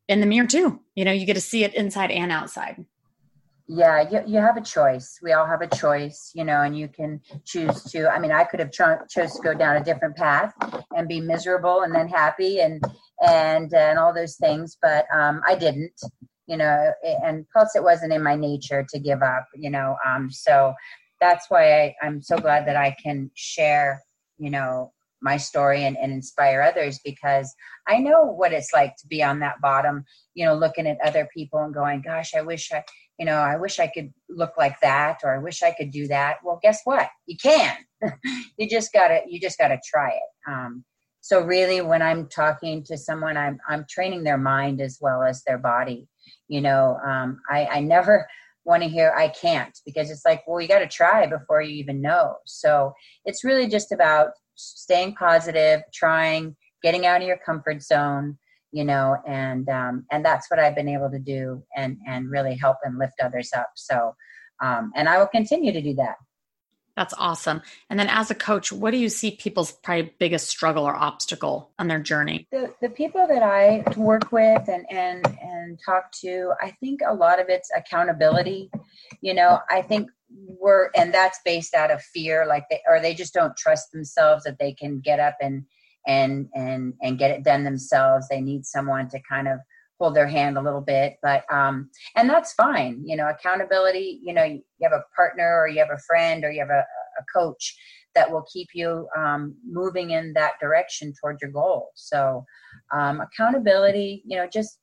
in 0.07 0.19
the 0.19 0.27
mirror 0.27 0.45
too. 0.45 0.79
You 0.93 1.05
know, 1.05 1.11
you 1.11 1.25
get 1.25 1.35
to 1.35 1.41
see 1.41 1.63
it 1.63 1.73
inside 1.73 2.11
and 2.11 2.31
outside 2.31 2.85
yeah 3.69 4.09
you, 4.09 4.21
you 4.25 4.39
have 4.39 4.57
a 4.57 4.61
choice. 4.61 5.19
We 5.21 5.33
all 5.33 5.45
have 5.45 5.61
a 5.61 5.67
choice 5.67 6.31
you 6.33 6.43
know 6.43 6.63
and 6.63 6.77
you 6.77 6.87
can 6.87 7.21
choose 7.45 7.83
to 7.91 8.09
i 8.09 8.19
mean 8.19 8.31
i 8.31 8.43
could 8.43 8.59
have 8.59 8.71
cho- 8.71 9.05
chose 9.09 9.33
to 9.35 9.41
go 9.43 9.53
down 9.53 9.77
a 9.77 9.83
different 9.83 10.17
path 10.17 10.53
and 10.95 11.07
be 11.07 11.21
miserable 11.21 11.81
and 11.81 11.93
then 11.93 12.07
happy 12.07 12.59
and 12.59 12.83
and 13.21 13.73
and 13.73 13.99
all 13.99 14.13
those 14.13 14.35
things 14.37 14.77
but 14.81 15.05
um 15.15 15.41
i 15.47 15.55
didn't 15.55 15.93
you 16.47 16.57
know 16.57 16.91
and 17.23 17.45
plus 17.53 17.75
it 17.75 17.83
wasn't 17.83 18.11
in 18.11 18.23
my 18.23 18.35
nature 18.35 18.85
to 18.89 18.99
give 18.99 19.21
up 19.21 19.45
you 19.55 19.69
know 19.69 19.95
um 20.05 20.31
so 20.31 20.73
that's 21.21 21.45
why 21.49 21.81
I, 21.81 21.95
i'm 22.01 22.23
so 22.23 22.37
glad 22.37 22.67
that 22.67 22.75
i 22.75 22.95
can 23.03 23.29
share 23.35 24.01
you 24.39 24.49
know 24.49 24.91
my 25.21 25.37
story 25.37 25.83
and, 25.83 25.97
and 25.97 26.11
inspire 26.11 26.61
others 26.61 26.99
because 27.03 27.53
I 27.87 27.97
know 27.97 28.23
what 28.23 28.53
it's 28.53 28.71
like 28.73 28.95
to 28.97 29.07
be 29.07 29.21
on 29.21 29.39
that 29.39 29.59
bottom, 29.61 30.05
you 30.33 30.45
know, 30.45 30.55
looking 30.55 30.87
at 30.87 30.97
other 31.03 31.27
people 31.33 31.59
and 31.59 31.73
going, 31.73 32.01
gosh, 32.01 32.33
I 32.33 32.41
wish 32.41 32.71
I, 32.71 32.83
you 33.19 33.25
know, 33.25 33.35
I 33.35 33.57
wish 33.57 33.79
I 33.79 33.87
could 33.87 34.13
look 34.29 34.53
like 34.57 34.79
that 34.79 35.19
or 35.23 35.35
I 35.35 35.39
wish 35.39 35.61
I 35.61 35.71
could 35.71 35.91
do 35.91 36.07
that. 36.07 36.37
Well, 36.43 36.57
guess 36.63 36.79
what? 36.85 37.09
You 37.25 37.35
can. 37.37 37.75
you 38.57 38.69
just 38.69 38.93
gotta 38.93 39.19
you 39.27 39.39
just 39.41 39.57
gotta 39.57 39.77
try 39.85 40.11
it. 40.11 40.49
Um, 40.51 40.85
so 41.19 41.41
really 41.41 41.81
when 41.81 42.01
I'm 42.01 42.29
talking 42.29 42.81
to 42.85 42.97
someone, 42.97 43.35
I'm 43.35 43.59
I'm 43.67 43.85
training 43.89 44.23
their 44.23 44.37
mind 44.37 44.79
as 44.79 44.97
well 45.01 45.21
as 45.21 45.43
their 45.43 45.57
body. 45.57 46.07
You 46.47 46.61
know, 46.61 46.97
um, 47.05 47.41
I, 47.49 47.65
I 47.65 47.79
never 47.81 48.25
want 48.63 48.83
to 48.83 48.89
hear 48.89 49.13
I 49.17 49.27
can't 49.27 49.77
because 49.85 50.09
it's 50.11 50.25
like, 50.25 50.43
well, 50.47 50.61
you 50.61 50.67
got 50.67 50.79
to 50.79 50.87
try 50.87 51.27
before 51.27 51.61
you 51.61 51.75
even 51.75 52.01
know. 52.01 52.35
So 52.45 52.93
it's 53.25 53.43
really 53.43 53.67
just 53.67 53.91
about 53.91 54.29
staying 54.55 55.15
positive, 55.15 55.81
trying, 55.93 56.55
getting 56.83 57.05
out 57.05 57.21
of 57.21 57.27
your 57.27 57.39
comfort 57.45 57.81
zone, 57.81 58.37
you 58.71 58.83
know 58.83 59.17
and 59.27 59.67
um, 59.69 60.05
and 60.11 60.23
that's 60.23 60.49
what 60.49 60.59
i've 60.59 60.75
been 60.75 60.89
able 60.89 61.09
to 61.09 61.19
do 61.19 61.63
and 61.75 61.97
and 62.07 62.29
really 62.29 62.55
help 62.55 62.77
and 62.83 62.97
lift 62.97 63.19
others 63.21 63.51
up. 63.55 63.69
So 63.75 64.15
um, 64.61 64.91
and 64.95 65.07
i 65.07 65.17
will 65.17 65.27
continue 65.27 65.71
to 65.71 65.81
do 65.81 65.95
that. 65.95 66.15
That's 66.95 67.13
awesome. 67.17 67.61
And 67.89 67.97
then 67.97 68.09
as 68.09 68.29
a 68.29 68.35
coach 68.35 68.71
what 68.71 68.91
do 68.91 68.97
you 68.97 69.09
see 69.09 69.31
people's 69.31 69.71
probably 69.71 70.13
biggest 70.19 70.49
struggle 70.49 70.83
or 70.83 70.95
obstacle 70.95 71.71
on 71.79 71.87
their 71.87 71.99
journey? 71.99 72.47
The, 72.51 72.73
the 72.81 72.89
people 72.89 73.25
that 73.27 73.43
i 73.43 73.83
work 73.95 74.31
with 74.31 74.67
and 74.67 74.85
and 74.91 75.25
and 75.41 75.79
talk 75.85 76.11
to 76.21 76.51
i 76.61 76.71
think 76.79 77.01
a 77.07 77.13
lot 77.13 77.39
of 77.39 77.47
it's 77.49 77.69
accountability. 77.75 78.69
You 79.21 79.33
know 79.33 79.59
i 79.69 79.81
think 79.81 80.09
we're 80.31 80.89
and 80.95 81.13
that's 81.13 81.39
based 81.43 81.73
out 81.73 81.91
of 81.91 82.01
fear 82.01 82.45
like 82.45 82.63
they 82.69 82.81
or 82.87 82.99
they 82.99 83.13
just 83.13 83.33
don't 83.33 83.57
trust 83.57 83.91
themselves 83.91 84.43
that 84.43 84.59
they 84.59 84.73
can 84.73 84.99
get 84.99 85.19
up 85.19 85.35
and 85.41 85.65
and 86.07 86.47
and 86.53 86.93
and 87.01 87.19
get 87.19 87.31
it 87.31 87.43
done 87.43 87.63
themselves. 87.63 88.27
They 88.29 88.41
need 88.41 88.65
someone 88.65 89.09
to 89.09 89.19
kind 89.29 89.47
of 89.47 89.59
hold 89.99 90.15
their 90.15 90.27
hand 90.27 90.57
a 90.57 90.61
little 90.61 90.79
bit 90.79 91.17
but 91.21 91.43
um 91.51 91.89
and 92.15 92.29
that's 92.29 92.53
fine. 92.53 93.01
You 93.05 93.17
know 93.17 93.27
accountability 93.27 94.19
you 94.23 94.33
know 94.33 94.43
you 94.43 94.61
have 94.83 94.93
a 94.93 95.03
partner 95.15 95.59
or 95.59 95.67
you 95.67 95.79
have 95.79 95.91
a 95.91 96.01
friend 96.07 96.43
or 96.43 96.51
you 96.51 96.59
have 96.61 96.69
a, 96.69 96.85
a 97.19 97.23
coach 97.35 97.75
that 98.15 98.31
will 98.31 98.45
keep 98.51 98.69
you 98.73 99.07
um, 99.15 99.55
moving 99.63 100.11
in 100.11 100.33
that 100.33 100.53
direction 100.59 101.13
toward 101.19 101.37
your 101.41 101.51
goal. 101.51 101.89
So 101.95 102.43
um, 102.93 103.21
accountability 103.21 104.23
you 104.25 104.37
know 104.37 104.47
just 104.51 104.79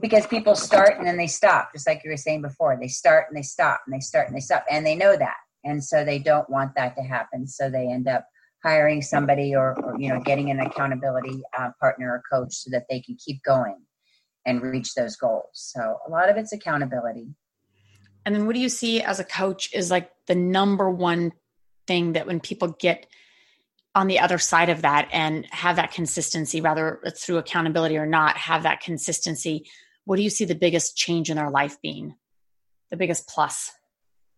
because 0.00 0.26
people 0.26 0.54
start 0.54 0.96
and 0.98 1.06
then 1.06 1.16
they 1.16 1.26
stop 1.26 1.70
just 1.72 1.86
like 1.86 2.02
you 2.04 2.10
were 2.10 2.16
saying 2.16 2.42
before. 2.42 2.78
They 2.80 2.88
start 2.88 3.26
and 3.28 3.36
they 3.36 3.42
stop 3.42 3.80
and 3.86 3.94
they 3.94 4.00
start 4.00 4.28
and 4.28 4.36
they 4.36 4.40
stop 4.40 4.64
and 4.70 4.86
they 4.86 4.96
know 4.96 5.16
that. 5.16 5.36
And 5.64 5.82
so 5.82 6.04
they 6.04 6.18
don't 6.18 6.48
want 6.48 6.74
that 6.76 6.96
to 6.96 7.02
happen. 7.02 7.46
So 7.46 7.68
they 7.68 7.90
end 7.90 8.08
up 8.08 8.26
hiring 8.64 9.02
somebody 9.02 9.54
or, 9.54 9.78
or 9.82 9.98
you 9.98 10.08
know 10.08 10.20
getting 10.20 10.50
an 10.50 10.60
accountability 10.60 11.42
uh, 11.58 11.70
partner 11.80 12.10
or 12.12 12.22
coach 12.30 12.54
so 12.54 12.70
that 12.70 12.84
they 12.88 13.00
can 13.00 13.16
keep 13.16 13.42
going 13.42 13.76
and 14.46 14.62
reach 14.62 14.94
those 14.94 15.16
goals. 15.16 15.50
So 15.52 15.98
a 16.06 16.10
lot 16.10 16.28
of 16.28 16.36
it's 16.36 16.52
accountability. 16.52 17.28
And 18.24 18.34
then 18.34 18.46
what 18.46 18.54
do 18.54 18.60
you 18.60 18.68
see 18.68 19.00
as 19.00 19.20
a 19.20 19.24
coach 19.24 19.72
is 19.72 19.90
like 19.90 20.10
the 20.26 20.34
number 20.34 20.90
one 20.90 21.32
thing 21.86 22.12
that 22.12 22.26
when 22.26 22.40
people 22.40 22.68
get 22.78 23.06
on 23.94 24.06
the 24.06 24.20
other 24.20 24.38
side 24.38 24.68
of 24.68 24.82
that 24.82 25.08
and 25.12 25.46
have 25.50 25.76
that 25.76 25.92
consistency 25.92 26.60
whether 26.60 27.00
it's 27.04 27.24
through 27.24 27.38
accountability 27.38 27.96
or 27.96 28.06
not 28.06 28.36
have 28.36 28.62
that 28.64 28.80
consistency 28.80 29.64
what 30.08 30.16
do 30.16 30.22
you 30.22 30.30
see 30.30 30.46
the 30.46 30.54
biggest 30.54 30.96
change 30.96 31.28
in 31.28 31.36
their 31.36 31.50
life 31.50 31.82
being? 31.82 32.14
The 32.90 32.96
biggest 32.96 33.28
plus? 33.28 33.72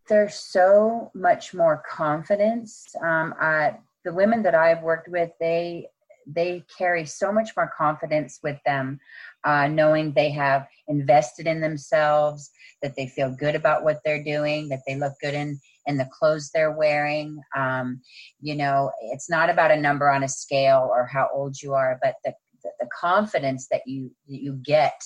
There's 0.08 0.34
so 0.34 1.12
much 1.14 1.54
more 1.54 1.84
confidence 1.88 2.88
um, 3.00 3.32
I, 3.40 3.76
the 4.04 4.12
women 4.12 4.42
that 4.42 4.54
I've 4.54 4.82
worked 4.82 5.08
with, 5.08 5.30
they 5.40 5.86
they 6.26 6.64
carry 6.78 7.06
so 7.06 7.32
much 7.32 7.50
more 7.56 7.72
confidence 7.76 8.38
with 8.42 8.58
them, 8.64 9.00
uh, 9.44 9.66
knowing 9.66 10.12
they 10.12 10.30
have 10.30 10.66
invested 10.86 11.46
in 11.46 11.60
themselves, 11.60 12.50
that 12.82 12.94
they 12.94 13.08
feel 13.08 13.34
good 13.34 13.54
about 13.54 13.84
what 13.84 14.00
they're 14.04 14.22
doing, 14.22 14.68
that 14.68 14.82
they 14.86 14.96
look 14.96 15.14
good 15.20 15.34
in 15.34 15.58
in 15.86 15.96
the 15.96 16.08
clothes 16.12 16.50
they're 16.50 16.76
wearing. 16.76 17.40
Um, 17.56 18.00
you 18.40 18.54
know, 18.54 18.90
it's 19.12 19.30
not 19.30 19.50
about 19.50 19.70
a 19.70 19.80
number 19.80 20.10
on 20.10 20.22
a 20.22 20.28
scale 20.28 20.88
or 20.90 21.06
how 21.06 21.28
old 21.32 21.60
you 21.60 21.74
are, 21.74 21.98
but 22.02 22.14
the 22.24 22.32
the, 22.62 22.70
the 22.80 22.88
confidence 22.98 23.66
that 23.70 23.82
you 23.86 24.10
you 24.26 24.60
get 24.62 25.00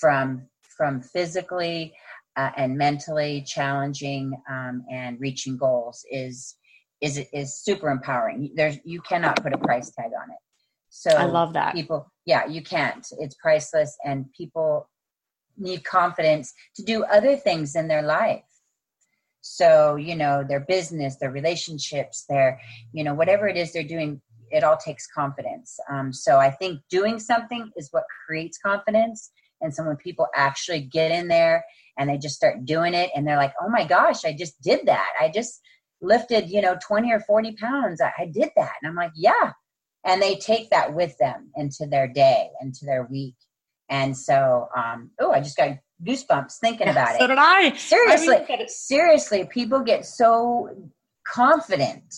from 0.00 0.46
from 0.76 1.02
physically 1.02 1.94
uh, 2.36 2.50
and 2.56 2.76
mentally 2.76 3.44
challenging 3.46 4.32
um, 4.50 4.84
and 4.90 5.20
reaching 5.20 5.56
goals 5.56 6.04
is 6.10 6.56
is 7.02 7.20
is 7.32 7.54
super 7.54 7.90
empowering. 7.90 8.52
There's 8.54 8.78
you 8.84 9.02
cannot 9.02 9.42
put 9.42 9.52
a 9.52 9.58
price 9.58 9.90
tag 9.90 10.12
on 10.16 10.30
it. 10.30 10.38
So 10.88 11.10
I 11.10 11.24
love 11.24 11.52
that. 11.54 11.74
People, 11.74 12.10
yeah, 12.24 12.46
you 12.46 12.62
can't. 12.62 13.06
It's 13.18 13.34
priceless, 13.34 13.96
and 14.04 14.32
people 14.32 14.88
need 15.58 15.84
confidence 15.84 16.54
to 16.76 16.82
do 16.82 17.04
other 17.04 17.36
things 17.36 17.76
in 17.76 17.88
their 17.88 18.02
life. 18.02 18.44
So 19.40 19.96
you 19.96 20.14
know, 20.14 20.44
their 20.48 20.60
business, 20.60 21.16
their 21.16 21.32
relationships, 21.32 22.24
their 22.28 22.60
you 22.92 23.02
know 23.02 23.14
whatever 23.14 23.48
it 23.48 23.56
is 23.56 23.72
they're 23.72 23.82
doing, 23.82 24.22
it 24.50 24.62
all 24.62 24.76
takes 24.76 25.06
confidence. 25.08 25.76
Um, 25.90 26.12
so 26.12 26.38
I 26.38 26.50
think 26.50 26.80
doing 26.88 27.18
something 27.18 27.70
is 27.76 27.88
what 27.90 28.04
creates 28.26 28.58
confidence. 28.58 29.32
And 29.60 29.74
so 29.74 29.84
when 29.84 29.96
people 29.96 30.26
actually 30.34 30.80
get 30.80 31.10
in 31.10 31.28
there 31.28 31.64
and 31.96 32.08
they 32.08 32.18
just 32.18 32.36
start 32.36 32.64
doing 32.64 32.94
it, 32.94 33.10
and 33.16 33.26
they're 33.26 33.36
like, 33.36 33.54
"Oh 33.60 33.68
my 33.68 33.84
gosh, 33.84 34.24
I 34.24 34.32
just 34.32 34.60
did 34.62 34.86
that! 34.86 35.08
I 35.20 35.28
just 35.34 35.60
lifted, 36.02 36.50
you 36.50 36.60
know, 36.60 36.76
20 36.86 37.12
or 37.12 37.20
40 37.20 37.52
pounds. 37.52 38.00
I, 38.00 38.12
I 38.18 38.26
did 38.26 38.50
that. 38.56 38.72
And 38.82 38.90
I'm 38.90 38.96
like, 38.96 39.12
yeah. 39.14 39.52
And 40.04 40.20
they 40.20 40.36
take 40.36 40.70
that 40.70 40.92
with 40.92 41.16
them 41.18 41.50
into 41.56 41.86
their 41.86 42.08
day, 42.08 42.50
into 42.60 42.84
their 42.84 43.04
week. 43.04 43.36
And 43.88 44.16
so, 44.16 44.68
um, 44.76 45.10
oh, 45.20 45.30
I 45.30 45.40
just 45.40 45.56
got 45.56 45.78
goosebumps 46.04 46.58
thinking 46.58 46.88
about 46.90 47.10
so 47.10 47.14
it. 47.14 47.20
So 47.20 47.26
did 47.28 47.38
I. 47.38 47.72
Seriously, 47.74 48.36
I 48.36 48.66
seriously, 48.66 49.46
people 49.50 49.80
get 49.80 50.04
so 50.04 50.90
confident 51.26 52.14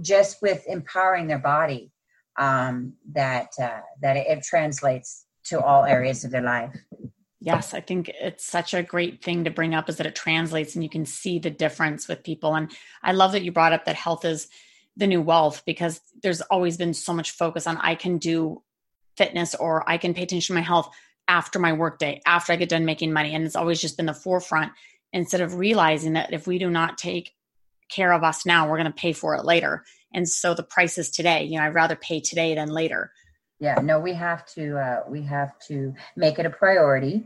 just 0.00 0.42
with 0.42 0.64
empowering 0.66 1.26
their 1.26 1.38
body 1.38 1.92
um, 2.38 2.94
that 3.12 3.48
uh, 3.60 3.80
that 4.00 4.16
it 4.16 4.42
translates 4.42 5.26
to 5.44 5.60
all 5.60 5.84
areas 5.84 6.24
of 6.24 6.30
their 6.30 6.42
life 6.42 6.74
yes 7.42 7.74
i 7.74 7.80
think 7.80 8.08
it's 8.08 8.44
such 8.44 8.72
a 8.72 8.82
great 8.82 9.22
thing 9.22 9.44
to 9.44 9.50
bring 9.50 9.74
up 9.74 9.88
is 9.88 9.96
that 9.96 10.06
it 10.06 10.14
translates 10.14 10.74
and 10.74 10.82
you 10.82 10.90
can 10.90 11.04
see 11.04 11.38
the 11.38 11.50
difference 11.50 12.08
with 12.08 12.22
people. 12.22 12.54
And 12.54 12.70
i 13.02 13.12
love 13.12 13.32
that 13.32 13.42
you 13.42 13.52
brought 13.52 13.72
up 13.72 13.84
that 13.84 13.96
health 13.96 14.24
is 14.24 14.48
the 14.96 15.06
new 15.06 15.20
wealth 15.20 15.62
because 15.66 16.00
there's 16.22 16.40
always 16.42 16.76
been 16.76 16.94
so 16.94 17.12
much 17.12 17.32
focus 17.32 17.66
on 17.66 17.76
i 17.78 17.94
can 17.94 18.18
do 18.18 18.62
fitness 19.16 19.54
or 19.54 19.88
i 19.90 19.98
can 19.98 20.14
pay 20.14 20.22
attention 20.22 20.54
to 20.54 20.60
my 20.60 20.64
health 20.64 20.90
after 21.28 21.58
my 21.58 21.72
workday 21.72 22.20
after 22.26 22.52
i 22.52 22.56
get 22.56 22.68
done 22.68 22.84
making 22.84 23.12
money. 23.12 23.34
And 23.34 23.44
it's 23.44 23.56
always 23.56 23.80
just 23.80 23.96
been 23.96 24.06
the 24.06 24.14
forefront 24.14 24.72
instead 25.12 25.40
of 25.40 25.56
realizing 25.56 26.14
that 26.14 26.32
if 26.32 26.46
we 26.46 26.58
do 26.58 26.70
not 26.70 26.96
take 26.96 27.34
care 27.90 28.12
of 28.12 28.22
us 28.22 28.46
now 28.46 28.68
we're 28.68 28.78
going 28.78 28.92
to 28.92 28.92
pay 28.92 29.12
for 29.12 29.34
it 29.34 29.44
later. 29.44 29.84
And 30.14 30.28
so 30.28 30.54
the 30.54 30.62
price 30.62 30.96
is 30.98 31.10
today. 31.10 31.44
You 31.44 31.58
know 31.58 31.64
i'd 31.64 31.74
rather 31.74 31.96
pay 31.96 32.20
today 32.20 32.54
than 32.54 32.68
later 32.68 33.12
yeah 33.62 33.76
no 33.80 34.00
we 34.00 34.12
have 34.12 34.44
to 34.44 34.76
uh, 34.76 35.00
we 35.08 35.22
have 35.22 35.56
to 35.68 35.94
make 36.16 36.38
it 36.38 36.46
a 36.46 36.50
priority. 36.50 37.24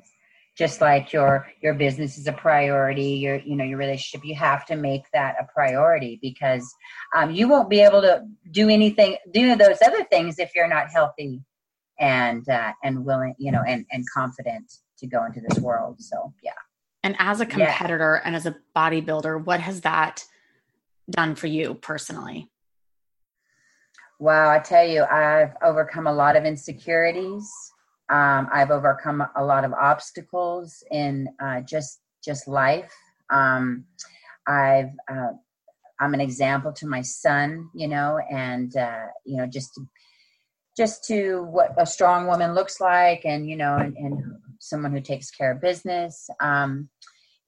Just 0.56 0.80
like 0.80 1.12
your 1.12 1.46
your 1.62 1.74
business 1.74 2.16
is 2.16 2.26
a 2.26 2.32
priority 2.32 3.10
your 3.24 3.36
you 3.36 3.56
know 3.56 3.64
your 3.64 3.78
relationship 3.78 4.24
you 4.24 4.34
have 4.34 4.64
to 4.66 4.76
make 4.76 5.04
that 5.12 5.36
a 5.40 5.44
priority 5.52 6.18
because 6.22 6.66
um, 7.14 7.30
you 7.30 7.48
won't 7.48 7.68
be 7.68 7.80
able 7.80 8.02
to 8.02 8.22
do 8.52 8.68
anything 8.68 9.16
do 9.32 9.56
those 9.56 9.78
other 9.84 10.04
things 10.04 10.38
if 10.38 10.54
you're 10.54 10.68
not 10.68 10.88
healthy 10.90 11.42
and 11.98 12.48
uh, 12.48 12.72
and 12.84 13.04
willing 13.04 13.34
you 13.38 13.50
know 13.52 13.62
and 13.66 13.84
and 13.90 14.04
confident 14.14 14.66
to 14.98 15.06
go 15.06 15.24
into 15.24 15.40
this 15.46 15.58
world. 15.58 15.96
So 16.00 16.32
yeah. 16.42 16.52
And 17.02 17.16
as 17.18 17.40
a 17.40 17.46
competitor 17.46 18.20
yeah. 18.20 18.26
and 18.26 18.36
as 18.36 18.46
a 18.46 18.56
bodybuilder 18.74 19.44
what 19.44 19.60
has 19.60 19.82
that 19.82 20.24
done 21.10 21.34
for 21.34 21.46
you 21.46 21.74
personally 21.74 22.50
Wow, 24.18 24.50
I 24.50 24.58
tell 24.60 24.86
you, 24.86 25.04
I've 25.04 25.54
overcome 25.62 26.06
a 26.06 26.12
lot 26.12 26.36
of 26.36 26.44
insecurities. 26.44 27.46
Um, 28.08 28.48
I've 28.52 28.70
overcome 28.70 29.22
a 29.36 29.44
lot 29.44 29.64
of 29.64 29.72
obstacles 29.74 30.82
in 30.90 31.28
uh, 31.42 31.60
just 31.60 32.00
just 32.24 32.48
life. 32.48 32.92
Um, 33.30 33.84
I've 34.46 34.92
uh, 35.10 35.32
I'm 36.00 36.14
an 36.14 36.20
example 36.20 36.72
to 36.74 36.86
my 36.86 37.02
son, 37.02 37.68
you 37.74 37.88
know, 37.88 38.18
and 38.30 38.74
uh, 38.76 39.06
you 39.24 39.36
know, 39.36 39.46
just 39.46 39.74
to, 39.74 39.86
just 40.76 41.04
to 41.04 41.42
what 41.42 41.74
a 41.76 41.84
strong 41.84 42.26
woman 42.26 42.54
looks 42.54 42.80
like, 42.80 43.22
and 43.26 43.48
you 43.48 43.56
know, 43.56 43.76
and, 43.76 43.96
and 43.98 44.22
someone 44.60 44.92
who 44.92 45.00
takes 45.00 45.30
care 45.30 45.52
of 45.52 45.60
business. 45.60 46.30
Um, 46.40 46.88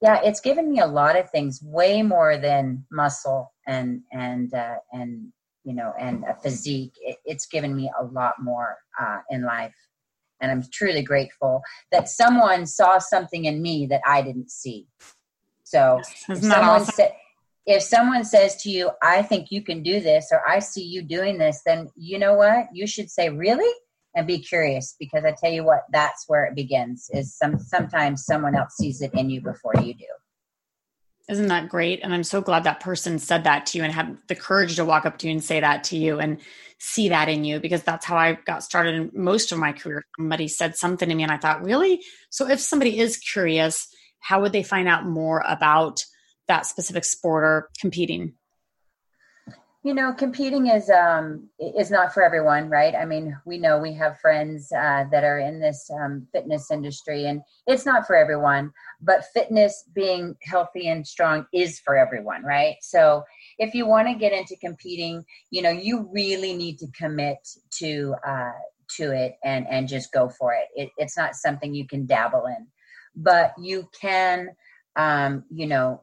yeah, 0.03 0.21
it's 0.23 0.41
given 0.41 0.71
me 0.71 0.81
a 0.81 0.87
lot 0.87 1.17
of 1.17 1.31
things, 1.31 1.61
way 1.63 2.03
more 2.03 2.37
than 2.37 2.85
muscle 2.91 3.53
and 3.67 4.03
and 4.13 4.53
uh, 4.53 4.77
and 4.93 5.33
you 5.69 5.75
know, 5.75 5.93
and 6.01 6.25
a 6.25 6.35
physique, 6.35 6.95
it, 7.03 7.19
it's 7.27 7.47
given 7.47 7.77
me 7.77 7.91
a 8.01 8.03
lot 8.03 8.37
more 8.41 8.79
uh, 8.99 9.19
in 9.29 9.43
life. 9.43 9.75
And 10.41 10.51
I'm 10.51 10.65
truly 10.73 11.03
grateful 11.03 11.61
that 11.93 12.09
someone 12.09 12.65
saw 12.65 12.97
something 12.97 13.45
in 13.45 13.61
me 13.61 13.85
that 13.91 14.01
I 14.07 14.23
didn't 14.23 14.51
see. 14.51 14.87
So 15.65 16.01
if 16.31 16.39
someone, 16.39 16.81
awesome? 16.81 16.95
sa- 16.95 17.15
if 17.67 17.83
someone 17.83 18.25
says 18.25 18.57
to 18.63 18.71
you, 18.71 18.93
I 19.03 19.21
think 19.21 19.49
you 19.51 19.63
can 19.63 19.83
do 19.83 20.01
this, 20.01 20.29
or 20.33 20.41
I 20.49 20.61
see 20.61 20.83
you 20.83 21.03
doing 21.03 21.37
this, 21.37 21.61
then 21.67 21.91
you 21.97 22.19
know 22.19 22.33
what? 22.33 22.69
You 22.73 22.87
should 22.87 23.11
say, 23.11 23.29
really? 23.29 23.71
And 24.15 24.27
be 24.27 24.39
curious 24.39 24.97
because 24.99 25.25
I 25.27 25.35
tell 25.39 25.53
you 25.53 25.65
what, 25.65 25.83
that's 25.93 26.25
where 26.29 26.47
it 26.47 26.55
begins 26.55 27.11
is 27.13 27.37
some 27.37 27.59
sometimes 27.59 28.25
someone 28.25 28.57
else 28.57 28.75
sees 28.77 29.03
it 29.03 29.13
in 29.13 29.29
you 29.29 29.43
before 29.43 29.75
you 29.83 29.93
do. 29.93 30.07
Isn't 31.29 31.49
that 31.49 31.69
great? 31.69 32.01
And 32.03 32.15
I'm 32.15 32.25
so 32.25 32.41
glad 32.41 32.65
that 32.65 32.81
person 32.81 33.19
said 33.19 33.45
that 33.45 33.67
to 33.67 33.79
you 33.79 33.85
and 33.85 33.93
had 33.93 34.17
the 34.29 34.35
courage 34.35 34.77
to 34.77 34.85
walk 34.85 35.05
up 35.05 35.19
to 35.19 35.27
you 35.27 35.33
and 35.33 35.45
say 35.45 35.61
that 35.61 35.85
to 35.85 35.97
you 35.97 36.19
and 36.19 36.41
see 36.79 37.11
that 37.11 37.29
in 37.29 37.45
you 37.45 37.61
because 37.61 37.83
that's 37.83 38.07
how 38.07 38.17
I 38.17 38.39
got 38.47 38.63
started 38.63 38.95
in 38.95 39.11
most 39.13 39.53
of 39.53 39.59
my 39.59 39.73
career. 39.73 40.05
Somebody 40.17 40.49
said 40.49 40.77
something 40.77 41.09
to 41.09 41.15
me 41.15 41.23
and 41.23 41.33
I 41.33 41.37
thought, 41.37 41.63
really? 41.63 42.01
So 42.31 42.49
if 42.49 42.61
somebody 42.61 42.99
is 42.99 43.19
curious, 43.19 43.89
how 44.21 44.41
would 44.41 44.53
they 44.53 44.63
find 44.63 44.89
out 44.89 45.05
more 45.05 45.45
about 45.47 46.03
that 46.47 46.65
specific 46.65 47.05
sport 47.05 47.45
or 47.45 47.69
competing? 47.79 48.33
You 49.89 49.95
know 49.95 50.13
competing 50.13 50.67
is 50.67 50.91
um 50.91 51.49
is 51.59 51.91
not 51.91 52.13
for 52.13 52.23
everyone 52.23 52.69
right? 52.69 52.95
I 52.95 53.07
mean 53.07 53.35
we 53.47 53.57
know 53.57 53.79
we 53.79 53.95
have 53.95 54.21
friends 54.21 54.71
uh, 54.71 55.05
that 55.11 55.25
are 55.25 55.39
in 55.39 55.61
this 55.61 55.91
um, 55.99 56.27
fitness 56.31 56.71
industry 56.71 57.25
and 57.25 57.41
it's 57.67 57.87
not 57.87 58.07
for 58.07 58.15
everyone 58.15 58.71
but 59.01 59.25
fitness 59.33 59.85
being 59.95 60.37
healthy 60.43 60.89
and 60.89 61.07
strong 61.07 61.47
is 61.55 61.81
for 61.81 61.97
everyone 61.97 62.43
right? 62.43 62.77
So 62.83 63.25
if 63.59 63.73
you 63.73 63.87
want 63.87 64.09
to 64.09 64.15
get 64.15 64.35
into 64.35 64.57
competing 64.57 65.25
you 65.51 65.63
know 65.63 65.71
you 65.71 66.07
really 66.13 66.53
need 66.53 66.79
to 66.81 66.87
commit 66.89 67.39
to 67.79 68.15
uh 68.27 68.59
to 68.99 69.13
it 69.13 69.39
and 69.43 69.67
and 69.71 69.89
just 69.89 70.13
go 70.13 70.29
for 70.29 70.53
it, 70.53 70.69
it 70.77 70.91
it's 70.99 71.17
not 71.17 71.35
something 71.35 71.73
you 71.73 71.87
can 71.87 72.05
dabble 72.05 72.45
in 72.45 72.67
but 73.17 73.55
you 73.59 73.89
can 73.99 74.51
um 74.97 75.45
you 75.51 75.67
know 75.67 76.03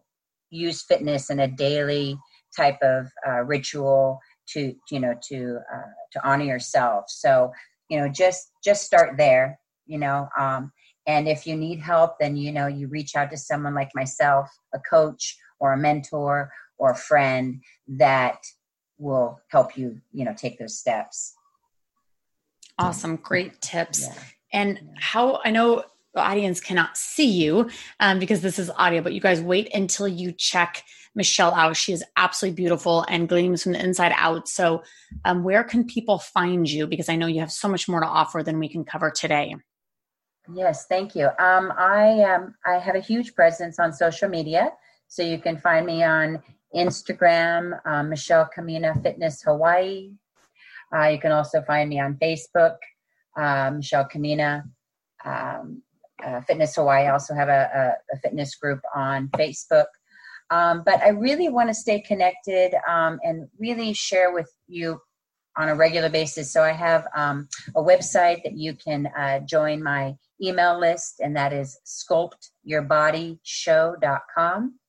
use 0.49 0.81
fitness 0.81 1.29
in 1.29 1.39
a 1.39 1.47
daily 1.47 2.17
type 2.55 2.77
of 2.81 3.07
uh, 3.27 3.41
ritual 3.43 4.19
to 4.49 4.73
you 4.91 4.99
know 4.99 5.15
to 5.29 5.59
uh, 5.73 5.91
to 6.11 6.27
honor 6.27 6.45
yourself. 6.45 7.05
So 7.07 7.51
you 7.89 7.99
know 7.99 8.09
just 8.09 8.51
just 8.63 8.83
start 8.83 9.17
there 9.17 9.59
you 9.85 9.97
know 9.97 10.27
um, 10.39 10.71
and 11.07 11.27
if 11.27 11.45
you 11.45 11.55
need 11.55 11.79
help 11.79 12.15
then 12.19 12.35
you 12.35 12.51
know 12.51 12.67
you 12.67 12.87
reach 12.87 13.15
out 13.15 13.29
to 13.31 13.37
someone 13.37 13.75
like 13.75 13.89
myself 13.95 14.49
a 14.73 14.79
coach 14.79 15.37
or 15.59 15.73
a 15.73 15.77
mentor 15.77 16.51
or 16.77 16.91
a 16.91 16.95
friend 16.95 17.61
that 17.87 18.37
will 18.97 19.39
help 19.49 19.77
you 19.77 19.99
you 20.11 20.25
know 20.25 20.33
take 20.35 20.57
those 20.57 20.77
steps. 20.77 21.35
Awesome. 22.77 23.15
Great 23.15 23.61
tips. 23.61 24.05
Yeah. 24.05 24.13
and 24.51 24.89
how 24.99 25.39
i 25.45 25.51
know 25.51 25.83
the 26.13 26.21
audience 26.21 26.61
cannot 26.61 26.95
see 26.95 27.29
you 27.29 27.69
um, 27.99 28.19
because 28.19 28.41
this 28.41 28.57
is 28.57 28.69
audio 28.71 29.01
but 29.01 29.13
you 29.13 29.19
guys 29.19 29.41
wait 29.41 29.69
until 29.73 30.07
you 30.07 30.31
check 30.31 30.83
Michelle 31.15 31.53
out. 31.53 31.77
She 31.77 31.93
is 31.93 32.03
absolutely 32.17 32.55
beautiful 32.55 33.05
and 33.09 33.27
gleams 33.27 33.63
from 33.63 33.73
the 33.73 33.83
inside 33.83 34.13
out. 34.15 34.47
So, 34.47 34.83
um, 35.23 35.43
where 35.43 35.63
can 35.63 35.85
people 35.85 36.19
find 36.19 36.69
you? 36.69 36.87
Because 36.87 37.09
I 37.09 37.15
know 37.15 37.27
you 37.27 37.39
have 37.39 37.51
so 37.51 37.67
much 37.67 37.87
more 37.87 38.01
to 38.01 38.07
offer 38.07 38.43
than 38.43 38.59
we 38.59 38.69
can 38.69 38.83
cover 38.83 39.11
today. 39.11 39.55
Yes, 40.53 40.85
thank 40.87 41.15
you. 41.15 41.27
Um, 41.39 41.73
I 41.77 42.21
um, 42.21 42.53
I 42.65 42.77
have 42.77 42.95
a 42.95 42.99
huge 42.99 43.33
presence 43.33 43.79
on 43.79 43.91
social 43.93 44.29
media, 44.29 44.71
so 45.07 45.23
you 45.23 45.39
can 45.39 45.57
find 45.57 45.85
me 45.85 46.03
on 46.03 46.41
Instagram, 46.75 47.79
uh, 47.85 48.03
Michelle 48.03 48.49
Camina 48.55 49.01
Fitness 49.01 49.41
Hawaii. 49.41 50.11
Uh, 50.95 51.07
you 51.07 51.19
can 51.19 51.31
also 51.31 51.61
find 51.63 51.89
me 51.89 51.99
on 51.99 52.15
Facebook, 52.15 52.75
uh, 53.37 53.71
Michelle 53.71 54.07
Camina 54.07 54.63
um, 55.25 55.81
uh, 56.23 56.41
Fitness 56.41 56.75
Hawaii. 56.75 57.05
I 57.05 57.11
also 57.11 57.33
have 57.33 57.49
a, 57.49 57.95
a, 58.11 58.15
a, 58.15 58.19
fitness 58.19 58.55
group 58.55 58.81
on 58.93 59.29
Facebook. 59.29 59.85
Um, 60.51 60.83
but 60.85 61.01
I 61.01 61.09
really 61.09 61.49
want 61.49 61.69
to 61.69 61.73
stay 61.73 62.01
connected 62.01 62.75
um, 62.87 63.19
and 63.23 63.47
really 63.59 63.93
share 63.93 64.31
with 64.31 64.51
you 64.67 64.99
on 65.57 65.69
a 65.69 65.75
regular 65.75 66.09
basis. 66.09 66.51
So 66.51 66.61
I 66.61 66.71
have 66.71 67.07
um, 67.15 67.47
a 67.75 67.81
website 67.81 68.43
that 68.43 68.57
you 68.57 68.75
can 68.75 69.07
uh, 69.17 69.39
join 69.39 69.81
my 69.81 70.15
email 70.41 70.77
list, 70.79 71.19
and 71.19 71.35
that 71.35 71.51
is 71.53 71.79
sculptourbodyshow.com. 71.85 74.79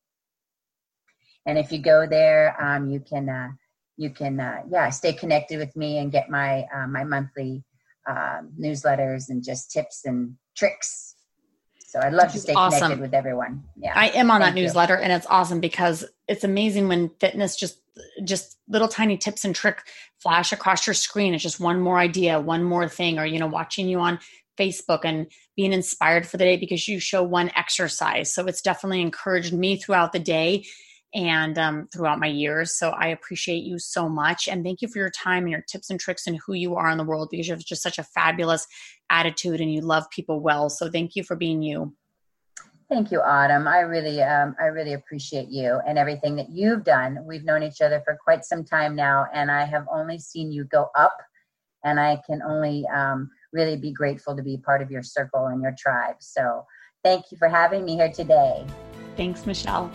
And 1.46 1.58
if 1.58 1.70
you 1.70 1.78
go 1.78 2.06
there, 2.06 2.56
um, 2.62 2.90
you 2.90 3.00
can 3.00 3.28
uh, 3.28 3.48
you 3.96 4.10
can 4.10 4.40
uh, 4.40 4.62
yeah 4.68 4.90
stay 4.90 5.12
connected 5.12 5.58
with 5.58 5.74
me 5.76 5.98
and 5.98 6.12
get 6.12 6.28
my 6.28 6.66
uh, 6.74 6.88
my 6.88 7.04
monthly 7.04 7.62
um, 8.08 8.52
newsletters 8.60 9.28
and 9.28 9.44
just 9.44 9.70
tips 9.70 10.04
and 10.04 10.34
tricks 10.56 11.15
so 11.86 12.00
I'd 12.00 12.12
love 12.12 12.32
to 12.32 12.38
stay 12.40 12.52
awesome. 12.52 12.80
connected 12.80 13.00
with 13.00 13.14
everyone. 13.14 13.62
Yeah. 13.76 13.92
I 13.94 14.08
am 14.08 14.30
on 14.30 14.40
Thank 14.40 14.54
that 14.54 14.60
you. 14.60 14.66
newsletter 14.66 14.96
and 14.96 15.12
it's 15.12 15.26
awesome 15.30 15.60
because 15.60 16.04
it's 16.26 16.42
amazing 16.42 16.88
when 16.88 17.10
fitness 17.20 17.54
just 17.54 17.78
just 18.24 18.58
little 18.68 18.88
tiny 18.88 19.16
tips 19.16 19.44
and 19.44 19.54
trick 19.54 19.82
flash 20.18 20.52
across 20.52 20.86
your 20.86 20.94
screen. 20.94 21.32
It's 21.32 21.42
just 21.42 21.60
one 21.60 21.80
more 21.80 21.98
idea, 21.98 22.40
one 22.40 22.64
more 22.64 22.88
thing, 22.88 23.18
or 23.18 23.24
you 23.24 23.38
know, 23.38 23.46
watching 23.46 23.88
you 23.88 24.00
on 24.00 24.18
Facebook 24.58 25.00
and 25.04 25.28
being 25.54 25.72
inspired 25.72 26.26
for 26.26 26.38
the 26.38 26.44
day 26.44 26.56
because 26.56 26.88
you 26.88 26.98
show 26.98 27.22
one 27.22 27.52
exercise. 27.54 28.34
So 28.34 28.46
it's 28.46 28.62
definitely 28.62 29.00
encouraged 29.00 29.52
me 29.52 29.76
throughout 29.76 30.12
the 30.12 30.18
day 30.18 30.66
and 31.14 31.58
um, 31.58 31.88
throughout 31.92 32.18
my 32.18 32.26
years. 32.26 32.76
So 32.76 32.90
I 32.90 33.08
appreciate 33.08 33.64
you 33.64 33.78
so 33.78 34.08
much. 34.08 34.48
And 34.48 34.64
thank 34.64 34.82
you 34.82 34.88
for 34.88 34.98
your 34.98 35.10
time 35.10 35.44
and 35.44 35.52
your 35.52 35.62
tips 35.62 35.90
and 35.90 35.98
tricks 35.98 36.26
and 36.26 36.38
who 36.46 36.54
you 36.54 36.76
are 36.76 36.90
in 36.90 36.98
the 36.98 37.04
world 37.04 37.28
because 37.30 37.46
you 37.48 37.54
have 37.54 37.64
just 37.64 37.82
such 37.82 37.98
a 37.98 38.04
fabulous 38.04 38.66
attitude 39.10 39.60
and 39.60 39.72
you 39.72 39.80
love 39.80 40.10
people 40.10 40.40
well. 40.40 40.68
So 40.68 40.90
thank 40.90 41.16
you 41.16 41.22
for 41.22 41.36
being 41.36 41.62
you. 41.62 41.94
Thank 42.88 43.10
you, 43.10 43.20
Autumn. 43.20 43.66
I 43.66 43.80
really, 43.80 44.22
um, 44.22 44.54
I 44.60 44.66
really 44.66 44.92
appreciate 44.92 45.48
you 45.48 45.80
and 45.88 45.98
everything 45.98 46.36
that 46.36 46.50
you've 46.50 46.84
done. 46.84 47.18
We've 47.24 47.42
known 47.42 47.64
each 47.64 47.80
other 47.80 48.00
for 48.04 48.16
quite 48.22 48.44
some 48.44 48.64
time 48.64 48.94
now, 48.94 49.26
and 49.34 49.50
I 49.50 49.64
have 49.64 49.86
only 49.92 50.20
seen 50.20 50.52
you 50.52 50.64
go 50.64 50.88
up. 50.96 51.16
And 51.82 51.98
I 51.98 52.20
can 52.26 52.42
only 52.42 52.84
um, 52.94 53.30
really 53.52 53.76
be 53.76 53.92
grateful 53.92 54.36
to 54.36 54.42
be 54.42 54.56
part 54.56 54.82
of 54.82 54.90
your 54.90 55.02
circle 55.02 55.46
and 55.46 55.62
your 55.62 55.74
tribe. 55.76 56.16
So, 56.20 56.64
thank 57.02 57.30
you 57.30 57.38
for 57.38 57.48
having 57.48 57.84
me 57.84 57.96
here 57.96 58.10
today. 58.10 58.64
Thanks, 59.16 59.46
Michelle. 59.46 59.90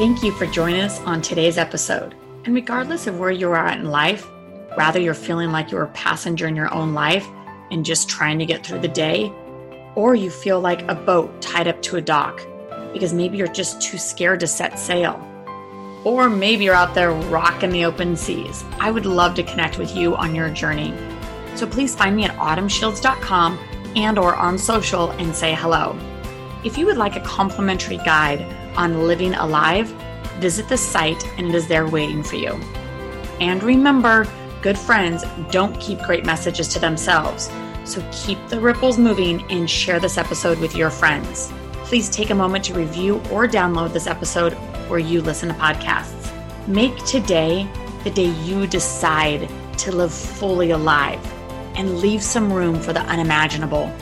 Thank 0.00 0.22
you 0.22 0.32
for 0.32 0.46
joining 0.46 0.80
us 0.80 0.98
on 1.00 1.20
today's 1.20 1.58
episode. 1.58 2.14
And 2.46 2.54
regardless 2.54 3.06
of 3.06 3.18
where 3.18 3.30
you 3.30 3.50
are 3.50 3.66
at 3.66 3.78
in 3.78 3.90
life, 3.90 4.26
whether 4.74 4.98
you're 4.98 5.12
feeling 5.12 5.52
like 5.52 5.70
you're 5.70 5.82
a 5.82 5.88
passenger 5.88 6.48
in 6.48 6.56
your 6.56 6.72
own 6.72 6.94
life 6.94 7.28
and 7.70 7.84
just 7.84 8.08
trying 8.08 8.38
to 8.38 8.46
get 8.46 8.66
through 8.66 8.78
the 8.78 8.88
day, 8.88 9.30
or 9.96 10.14
you 10.14 10.30
feel 10.30 10.58
like 10.58 10.90
a 10.90 10.94
boat 10.94 11.42
tied 11.42 11.68
up 11.68 11.82
to 11.82 11.96
a 11.96 12.00
dock 12.00 12.40
because 12.94 13.12
maybe 13.12 13.36
you're 13.36 13.46
just 13.46 13.82
too 13.82 13.98
scared 13.98 14.40
to 14.40 14.46
set 14.46 14.78
sail. 14.78 15.20
Or 16.02 16.30
maybe 16.30 16.64
you're 16.64 16.74
out 16.74 16.94
there 16.94 17.12
rocking 17.12 17.68
the 17.68 17.84
open 17.84 18.16
seas. 18.16 18.64
I 18.78 18.90
would 18.90 19.04
love 19.04 19.34
to 19.34 19.42
connect 19.42 19.76
with 19.76 19.94
you 19.94 20.16
on 20.16 20.34
your 20.34 20.48
journey. 20.48 20.94
So 21.56 21.66
please 21.66 21.94
find 21.94 22.16
me 22.16 22.24
at 22.24 22.34
autumnshields.com 22.36 23.58
and 23.96 24.18
or 24.18 24.34
on 24.34 24.56
social 24.56 25.10
and 25.10 25.36
say 25.36 25.54
hello. 25.54 25.94
If 26.64 26.78
you 26.78 26.86
would 26.86 26.96
like 26.96 27.16
a 27.16 27.20
complimentary 27.20 27.98
guide 27.98 28.46
on 28.80 29.06
living 29.06 29.34
alive, 29.34 29.88
visit 30.40 30.66
the 30.68 30.76
site 30.76 31.22
and 31.38 31.48
it 31.48 31.54
is 31.54 31.68
there 31.68 31.86
waiting 31.86 32.22
for 32.22 32.36
you. 32.36 32.58
And 33.40 33.62
remember, 33.62 34.26
good 34.62 34.78
friends 34.78 35.22
don't 35.50 35.78
keep 35.78 36.00
great 36.00 36.24
messages 36.24 36.66
to 36.68 36.78
themselves. 36.78 37.50
So 37.84 38.02
keep 38.10 38.38
the 38.48 38.58
ripples 38.58 38.98
moving 38.98 39.42
and 39.52 39.68
share 39.68 40.00
this 40.00 40.16
episode 40.16 40.58
with 40.58 40.74
your 40.74 40.88
friends. 40.88 41.52
Please 41.84 42.08
take 42.08 42.30
a 42.30 42.34
moment 42.34 42.64
to 42.64 42.74
review 42.74 43.16
or 43.30 43.46
download 43.46 43.92
this 43.92 44.06
episode 44.06 44.54
where 44.88 44.98
you 44.98 45.20
listen 45.20 45.50
to 45.50 45.54
podcasts. 45.54 46.32
Make 46.66 46.96
today 47.04 47.68
the 48.04 48.10
day 48.10 48.30
you 48.44 48.66
decide 48.66 49.50
to 49.78 49.92
live 49.92 50.12
fully 50.12 50.70
alive 50.70 51.20
and 51.74 52.00
leave 52.00 52.22
some 52.22 52.50
room 52.50 52.80
for 52.80 52.92
the 52.92 53.00
unimaginable. 53.00 53.92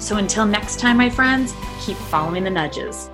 So 0.00 0.16
until 0.16 0.44
next 0.44 0.80
time, 0.80 0.96
my 0.96 1.10
friends, 1.10 1.54
keep 1.80 1.96
following 1.96 2.44
the 2.44 2.50
nudges. 2.50 3.10